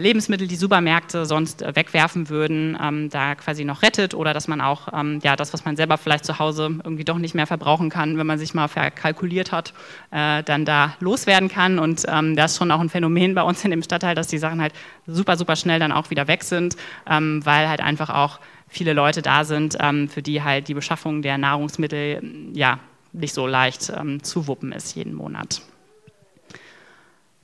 Lebensmittel, 0.00 0.48
die 0.48 0.56
Supermärkte 0.56 1.26
sonst 1.26 1.62
äh, 1.62 1.76
wegwerfen 1.76 2.28
würden, 2.28 2.76
ähm, 2.82 3.08
da 3.08 3.36
quasi 3.36 3.64
noch 3.64 3.82
rettet 3.82 4.14
oder 4.14 4.34
dass 4.34 4.48
man 4.48 4.60
auch 4.60 4.88
ähm, 4.92 5.20
ja, 5.22 5.36
das, 5.36 5.52
was 5.52 5.64
man 5.64 5.76
selber 5.76 5.96
vielleicht 5.96 6.24
zu 6.24 6.40
Hause 6.40 6.80
irgendwie 6.82 7.04
doch 7.04 7.18
nicht 7.18 7.34
mehr 7.34 7.46
verbrauchen 7.46 7.88
kann, 7.88 8.18
wenn 8.18 8.26
man 8.26 8.38
sich 8.38 8.52
mal 8.52 8.66
verkalkuliert 8.66 9.52
hat, 9.52 9.72
äh, 10.10 10.42
dann 10.42 10.64
da 10.64 10.94
loswerden 10.98 11.48
kann. 11.48 11.78
Und 11.78 12.04
ähm, 12.08 12.34
das 12.34 12.52
ist 12.52 12.58
schon 12.58 12.70
auch 12.72 12.80
ein 12.80 12.88
Phänomen 12.88 13.34
bei 13.34 13.42
uns 13.42 13.64
in 13.64 13.70
dem 13.70 13.82
Stadtteil, 13.82 14.16
dass 14.16 14.26
die 14.26 14.38
Sachen 14.38 14.60
halt 14.60 14.72
super, 15.06 15.36
super 15.36 15.54
schnell 15.54 15.78
dann 15.78 15.92
auch 15.92 16.10
wieder 16.10 16.26
weg 16.26 16.42
sind, 16.42 16.76
ähm, 17.08 17.44
weil 17.44 17.68
halt 17.68 17.80
einfach 17.80 18.10
auch 18.10 18.40
viele 18.66 18.92
Leute 18.92 19.22
da 19.22 19.44
sind, 19.44 19.76
ähm, 19.80 20.08
für 20.08 20.22
die 20.22 20.42
halt 20.42 20.66
die 20.66 20.74
Beschaffung 20.74 21.22
der 21.22 21.38
Nahrungsmittel 21.38 22.50
ja 22.54 22.80
nicht 23.12 23.34
so 23.34 23.46
leicht 23.46 23.92
ähm, 23.96 24.22
zu 24.22 24.48
wuppen 24.48 24.72
ist 24.72 24.96
jeden 24.96 25.14
Monat. 25.14 25.62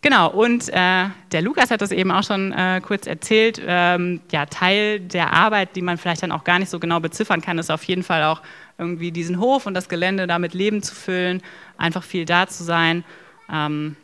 Genau, 0.03 0.31
und 0.31 0.69
äh, 0.69 1.07
der 1.31 1.43
Lukas 1.43 1.71
hat 1.71 1.81
das 1.81 1.93
eben 1.93 2.11
auch 2.11 2.25
schon 2.25 2.51
äh, 2.51 2.81
kurz 2.85 3.07
erzählt. 3.07 3.63
Ähm, 3.65 4.21
ja, 4.33 4.47
Teil 4.47 4.99
der 4.99 5.33
Arbeit, 5.33 5.77
die 5.77 5.83
man 5.83 5.97
vielleicht 5.97 6.25
dann 6.25 6.33
auch 6.33 6.43
gar 6.43 6.59
nicht 6.59 6.71
so 6.71 6.81
genau 6.81 6.99
beziffern 6.99 7.41
kann, 7.41 7.57
ist 7.57 7.71
auf 7.71 7.85
jeden 7.85 8.03
Fall 8.03 8.25
auch 8.25 8.43
irgendwie 8.79 9.13
diesen 9.13 9.39
Hof 9.39 9.65
und 9.65 9.75
das 9.75 9.89
Gelände 9.89 10.27
damit 10.27 10.55
Leben 10.55 10.83
zu 10.83 10.93
füllen, 10.93 11.41
einfach 11.79 12.03
viel 12.03 12.25
da 12.25 12.49
zu 12.49 12.65
sein. 12.65 13.05
Ähm, 13.49 13.95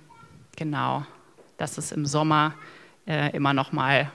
genau, 0.54 1.04
das 1.56 1.78
ist 1.78 1.90
im 1.90 2.06
Sommer 2.06 2.54
äh, 3.04 3.34
immer 3.34 3.52
noch 3.52 3.72
mal 3.72 4.12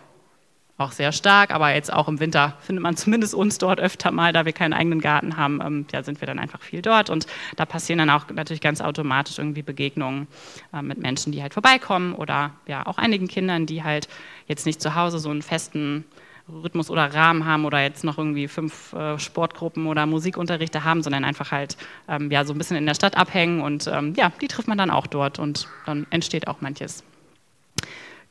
auch 0.78 0.92
sehr 0.92 1.12
stark, 1.12 1.52
aber 1.52 1.74
jetzt 1.74 1.94
auch 1.94 2.08
im 2.08 2.20
Winter 2.20 2.58
findet 2.62 2.82
man 2.82 2.98
zumindest 2.98 3.36
uns 3.36 3.60
dort 3.60 3.80
öfter 3.80 4.12
mal, 4.12 4.34
da 4.34 4.46
wir 4.46 4.54
keinen 4.54 4.74
eigenen 4.74 5.02
Garten 5.02 5.38
haben, 5.38 5.62
ähm, 5.62 5.86
ja, 5.92 6.04
sind 6.04 6.20
wir 6.20 6.26
dann 6.26 6.40
einfach 6.40 6.62
viel 6.62 6.82
dort 6.82 7.10
und 7.10 7.28
da 7.56 7.66
passieren 7.66 8.00
dann 8.00 8.10
auch 8.10 8.28
natürlich 8.30 8.62
ganz 8.62 8.82
automatisch 8.82 9.38
irgendwie 9.38 9.62
Begegnungen 9.62 10.28
äh, 10.74 10.82
mit 10.82 10.98
Menschen, 10.98 11.32
die 11.32 11.42
halt 11.42 11.54
vorbeikommen 11.54 12.14
oder 12.14 12.52
ja 12.66 12.86
auch 12.88 12.98
einigen 12.98 13.28
Kindern, 13.28 13.66
die 13.68 13.84
halt 13.84 14.08
jetzt 14.48 14.66
nicht 14.66 14.82
zu 14.82 14.96
Hause 14.96 15.20
so 15.20 15.30
einen 15.30 15.44
festen 15.44 16.06
Rhythmus 16.52 16.90
oder 16.90 17.14
Rahmen 17.14 17.46
haben 17.46 17.66
oder 17.66 17.82
jetzt 17.82 18.04
noch 18.04 18.18
irgendwie 18.18 18.48
fünf 18.48 18.94
äh, 18.94 19.18
Sportgruppen 19.18 19.88
oder 19.88 20.06
Musikunterrichte 20.06 20.84
haben, 20.84 21.02
sondern 21.04 21.24
einfach 21.24 21.52
halt 21.52 21.78
ähm, 22.10 22.32
ja 22.32 22.44
so 22.46 22.54
ein 22.54 22.58
bisschen 22.58 22.78
in 22.78 22.86
der 22.86 22.96
Stadt 22.96 23.16
abhängen 23.16 23.62
und 23.62 23.88
ähm, 23.88 24.14
ja, 24.18 24.32
die 24.42 24.48
trifft 24.48 24.68
man 24.68 24.78
dann 24.78 24.90
auch 24.90 25.08
dort 25.08 25.40
und 25.40 25.68
dann 25.86 26.08
entsteht 26.10 26.48
auch 26.48 26.62
manches. 26.62 27.04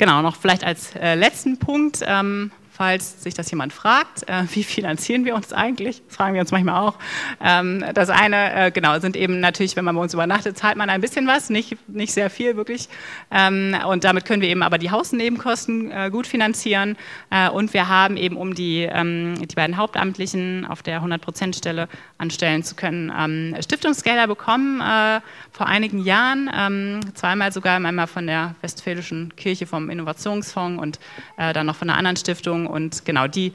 Genau, 0.02 0.20
noch 0.20 0.34
vielleicht 0.34 0.64
als 0.64 0.96
äh, 0.96 1.14
letzten 1.14 1.60
Punkt, 1.60 2.00
ähm, 2.04 2.50
falls 2.72 3.22
sich 3.22 3.34
das 3.34 3.48
jemand 3.52 3.72
fragt, 3.72 4.28
äh, 4.28 4.42
wie 4.52 4.64
finanzieren 4.64 5.24
wir 5.24 5.36
uns 5.36 5.52
eigentlich? 5.52 6.02
Das 6.08 6.16
fragen 6.16 6.34
wir 6.34 6.40
uns 6.40 6.50
manchmal 6.50 6.82
auch. 6.82 6.98
Ähm, 7.40 7.84
das 7.94 8.10
eine, 8.10 8.52
äh, 8.52 8.70
genau, 8.72 8.98
sind 8.98 9.16
eben 9.16 9.38
natürlich, 9.38 9.76
wenn 9.76 9.84
man 9.84 9.94
bei 9.94 10.02
uns 10.02 10.12
übernachtet, 10.12 10.58
zahlt 10.58 10.76
man 10.76 10.90
ein 10.90 11.00
bisschen 11.00 11.28
was, 11.28 11.50
nicht, 11.50 11.76
nicht 11.88 12.12
sehr 12.12 12.30
viel 12.30 12.56
wirklich. 12.56 12.88
Ähm, 13.30 13.76
und 13.86 14.02
damit 14.02 14.24
können 14.24 14.42
wir 14.42 14.48
eben 14.48 14.64
aber 14.64 14.78
die 14.78 14.90
Hausnebenkosten 14.90 15.92
äh, 15.92 16.10
gut 16.10 16.26
finanzieren. 16.26 16.96
Äh, 17.30 17.48
und 17.50 17.72
wir 17.72 17.86
haben 17.86 18.16
eben, 18.16 18.36
um 18.36 18.56
die, 18.56 18.88
ähm, 18.90 19.36
die 19.38 19.54
beiden 19.54 19.76
Hauptamtlichen 19.76 20.66
auf 20.66 20.82
der 20.82 21.00
100%-Stelle 21.00 21.88
anstellen 22.18 22.64
zu 22.64 22.74
können, 22.74 23.12
ähm, 23.16 23.54
Stiftungsgelder 23.62 24.26
bekommen 24.26 24.80
äh, 24.80 25.20
vor 25.62 25.68
einigen 25.68 26.00
Jahren, 26.00 26.50
ähm, 26.52 27.14
zweimal 27.14 27.52
sogar, 27.52 27.76
einmal 27.76 28.08
von 28.08 28.26
der 28.26 28.56
Westfälischen 28.62 29.36
Kirche 29.36 29.64
vom 29.64 29.90
Innovationsfonds 29.90 30.82
und 30.82 30.98
äh, 31.36 31.52
dann 31.52 31.66
noch 31.66 31.76
von 31.76 31.88
einer 31.88 31.96
anderen 31.96 32.16
Stiftung 32.16 32.66
und 32.66 33.04
genau 33.04 33.28
die 33.28 33.52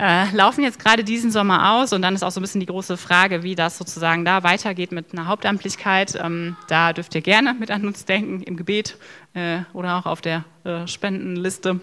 äh, 0.00 0.28
laufen 0.34 0.64
jetzt 0.64 0.80
gerade 0.80 1.04
diesen 1.04 1.30
Sommer 1.30 1.74
aus 1.74 1.92
und 1.92 2.02
dann 2.02 2.16
ist 2.16 2.24
auch 2.24 2.32
so 2.32 2.40
ein 2.40 2.42
bisschen 2.42 2.58
die 2.58 2.66
große 2.66 2.96
Frage, 2.96 3.44
wie 3.44 3.54
das 3.54 3.78
sozusagen 3.78 4.24
da 4.24 4.42
weitergeht 4.42 4.90
mit 4.90 5.12
einer 5.12 5.28
Hauptamtlichkeit. 5.28 6.18
Ähm, 6.20 6.56
da 6.66 6.92
dürft 6.92 7.14
ihr 7.14 7.20
gerne 7.20 7.54
mit 7.54 7.70
an 7.70 7.86
uns 7.86 8.04
denken 8.04 8.42
im 8.42 8.56
Gebet 8.56 8.96
äh, 9.34 9.60
oder 9.74 9.96
auch 9.96 10.06
auf 10.06 10.20
der 10.20 10.44
äh, 10.64 10.88
Spendenliste. 10.88 11.78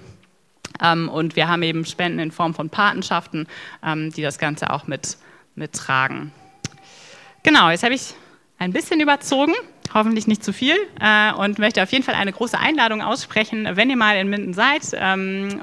Ähm, 0.84 1.08
und 1.08 1.38
wir 1.38 1.48
haben 1.48 1.64
eben 1.64 1.86
Spenden 1.86 2.20
in 2.20 2.32
Form 2.32 2.54
von 2.54 2.70
Patenschaften, 2.70 3.48
ähm, 3.82 4.12
die 4.12 4.22
das 4.22 4.38
Ganze 4.38 4.72
auch 4.72 4.86
mit, 4.86 5.18
mittragen. 5.56 6.34
Genau, 7.44 7.70
jetzt 7.70 7.84
habe 7.84 7.94
ich 7.94 8.16
ein 8.58 8.72
bisschen 8.72 9.00
überzogen, 9.02 9.54
hoffentlich 9.94 10.28
nicht 10.28 10.44
zu 10.44 10.54
viel, 10.54 10.76
äh, 11.00 11.34
und 11.34 11.60
möchte 11.60 11.84
auf 11.84 11.92
jeden 11.92 12.04
Fall 12.04 12.16
eine 12.16 12.32
große 12.32 12.58
Einladung 12.58 13.02
aussprechen, 13.02 13.68
wenn 13.74 13.90
ihr 13.90 13.98
mal 13.98 14.18
in 14.18 14.30
Minden 14.30 14.54
seid. 14.54 14.92
Ähm, 14.94 15.62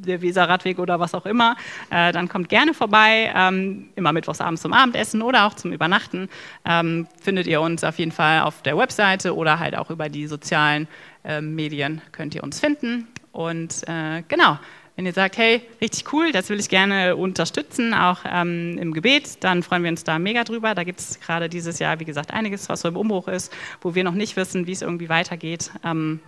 der 0.00 0.22
Weser-Radweg 0.22 0.78
oder 0.78 0.98
was 0.98 1.14
auch 1.14 1.26
immer, 1.26 1.56
äh, 1.90 2.10
dann 2.12 2.28
kommt 2.28 2.48
gerne 2.48 2.74
vorbei. 2.74 3.32
Ähm, 3.34 3.90
immer 3.96 4.12
mittwochsabends 4.12 4.62
zum 4.62 4.72
Abendessen 4.72 5.22
oder 5.22 5.46
auch 5.46 5.54
zum 5.54 5.72
Übernachten. 5.72 6.28
Ähm, 6.64 7.06
findet 7.20 7.46
ihr 7.46 7.60
uns 7.60 7.84
auf 7.84 7.98
jeden 7.98 8.12
Fall 8.12 8.40
auf 8.40 8.62
der 8.62 8.76
Webseite 8.76 9.36
oder 9.36 9.58
halt 9.58 9.76
auch 9.76 9.90
über 9.90 10.08
die 10.08 10.26
sozialen 10.26 10.88
äh, 11.24 11.40
Medien 11.40 12.00
könnt 12.12 12.34
ihr 12.34 12.42
uns 12.42 12.60
finden. 12.60 13.08
Und 13.32 13.86
äh, 13.86 14.22
genau, 14.26 14.58
wenn 15.00 15.06
ihr 15.06 15.14
sagt, 15.14 15.38
hey, 15.38 15.62
richtig 15.80 16.12
cool, 16.12 16.30
das 16.30 16.50
will 16.50 16.60
ich 16.60 16.68
gerne 16.68 17.16
unterstützen, 17.16 17.94
auch 17.94 18.18
ähm, 18.30 18.76
im 18.76 18.92
Gebet, 18.92 19.42
dann 19.42 19.62
freuen 19.62 19.82
wir 19.82 19.90
uns 19.90 20.04
da 20.04 20.18
mega 20.18 20.44
drüber. 20.44 20.74
Da 20.74 20.84
gibt 20.84 21.00
es 21.00 21.18
gerade 21.20 21.48
dieses 21.48 21.78
Jahr, 21.78 21.98
wie 22.00 22.04
gesagt, 22.04 22.34
einiges, 22.34 22.68
was 22.68 22.82
so 22.82 22.88
im 22.88 22.98
Umbruch 22.98 23.26
ist, 23.26 23.50
wo 23.80 23.94
wir 23.94 24.04
noch 24.04 24.12
nicht 24.12 24.36
wissen, 24.36 24.66
wie 24.66 24.72
es 24.72 24.82
irgendwie 24.82 25.08
weitergeht. 25.08 25.70
Ähm, 25.86 26.20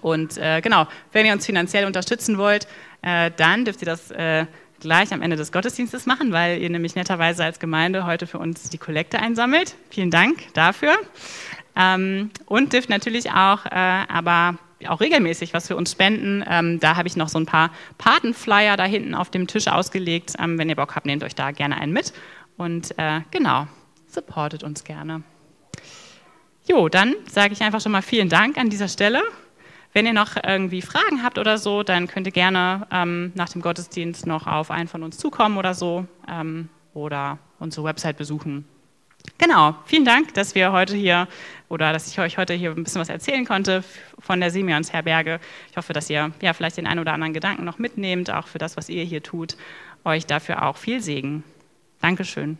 und 0.00 0.38
äh, 0.38 0.62
genau, 0.62 0.86
wenn 1.12 1.26
ihr 1.26 1.34
uns 1.34 1.44
finanziell 1.44 1.84
unterstützen 1.84 2.38
wollt, 2.38 2.66
äh, 3.02 3.30
dann 3.36 3.66
dürft 3.66 3.82
ihr 3.82 3.86
das 3.86 4.10
äh, 4.12 4.46
gleich 4.80 5.12
am 5.12 5.20
Ende 5.20 5.36
des 5.36 5.52
Gottesdienstes 5.52 6.06
machen, 6.06 6.32
weil 6.32 6.62
ihr 6.62 6.70
nämlich 6.70 6.94
netterweise 6.94 7.44
als 7.44 7.58
Gemeinde 7.58 8.06
heute 8.06 8.26
für 8.26 8.38
uns 8.38 8.70
die 8.70 8.78
Kollekte 8.78 9.18
einsammelt. 9.18 9.76
Vielen 9.90 10.10
Dank 10.10 10.54
dafür. 10.54 10.94
Ähm, 11.78 12.30
und 12.46 12.72
dürft 12.72 12.88
natürlich 12.88 13.30
auch, 13.32 13.66
äh, 13.66 13.68
aber 14.08 14.56
auch 14.88 15.00
regelmäßig 15.00 15.54
was 15.54 15.68
für 15.68 15.76
uns 15.76 15.92
spenden. 15.92 16.44
Ähm, 16.46 16.80
da 16.80 16.96
habe 16.96 17.08
ich 17.08 17.16
noch 17.16 17.28
so 17.28 17.38
ein 17.38 17.46
paar 17.46 17.70
Patenflyer 17.98 18.76
da 18.76 18.84
hinten 18.84 19.14
auf 19.14 19.30
dem 19.30 19.46
Tisch 19.46 19.68
ausgelegt. 19.68 20.34
Ähm, 20.38 20.58
wenn 20.58 20.68
ihr 20.68 20.76
Bock 20.76 20.94
habt, 20.94 21.06
nehmt 21.06 21.24
euch 21.24 21.34
da 21.34 21.50
gerne 21.50 21.80
einen 21.80 21.92
mit. 21.92 22.12
Und 22.56 22.98
äh, 22.98 23.20
genau, 23.30 23.66
supportet 24.06 24.62
uns 24.62 24.84
gerne. 24.84 25.22
Jo, 26.68 26.88
dann 26.88 27.14
sage 27.30 27.52
ich 27.52 27.62
einfach 27.62 27.80
schon 27.80 27.92
mal 27.92 28.02
vielen 28.02 28.28
Dank 28.28 28.58
an 28.58 28.70
dieser 28.70 28.88
Stelle. 28.88 29.22
Wenn 29.92 30.04
ihr 30.04 30.12
noch 30.12 30.36
irgendwie 30.36 30.82
Fragen 30.82 31.22
habt 31.22 31.38
oder 31.38 31.56
so, 31.56 31.82
dann 31.82 32.06
könnt 32.06 32.26
ihr 32.26 32.32
gerne 32.32 32.86
ähm, 32.90 33.32
nach 33.34 33.48
dem 33.48 33.62
Gottesdienst 33.62 34.26
noch 34.26 34.46
auf 34.46 34.70
einen 34.70 34.88
von 34.88 35.02
uns 35.02 35.16
zukommen 35.16 35.56
oder 35.56 35.72
so 35.74 36.06
ähm, 36.28 36.68
oder 36.92 37.38
unsere 37.58 37.86
Website 37.86 38.18
besuchen. 38.18 38.66
Genau, 39.38 39.74
vielen 39.84 40.04
Dank, 40.04 40.32
dass 40.34 40.54
wir 40.54 40.72
heute 40.72 40.96
hier 40.96 41.28
oder 41.68 41.92
dass 41.92 42.08
ich 42.08 42.18
euch 42.18 42.38
heute 42.38 42.54
hier 42.54 42.70
ein 42.70 42.84
bisschen 42.84 43.00
was 43.00 43.10
erzählen 43.10 43.44
konnte 43.44 43.84
von 44.18 44.40
der 44.40 44.50
Simeons 44.50 44.92
Herberge. 44.92 45.40
Ich 45.70 45.76
hoffe, 45.76 45.92
dass 45.92 46.08
ihr 46.08 46.32
ja 46.40 46.52
vielleicht 46.54 46.78
den 46.78 46.86
einen 46.86 47.00
oder 47.00 47.12
anderen 47.12 47.34
Gedanken 47.34 47.64
noch 47.64 47.78
mitnehmt, 47.78 48.30
auch 48.30 48.46
für 48.46 48.58
das, 48.58 48.76
was 48.76 48.88
ihr 48.88 49.04
hier 49.04 49.22
tut. 49.22 49.56
Euch 50.04 50.24
dafür 50.24 50.64
auch 50.64 50.76
viel 50.76 51.02
Segen. 51.02 51.44
Dankeschön. 52.00 52.56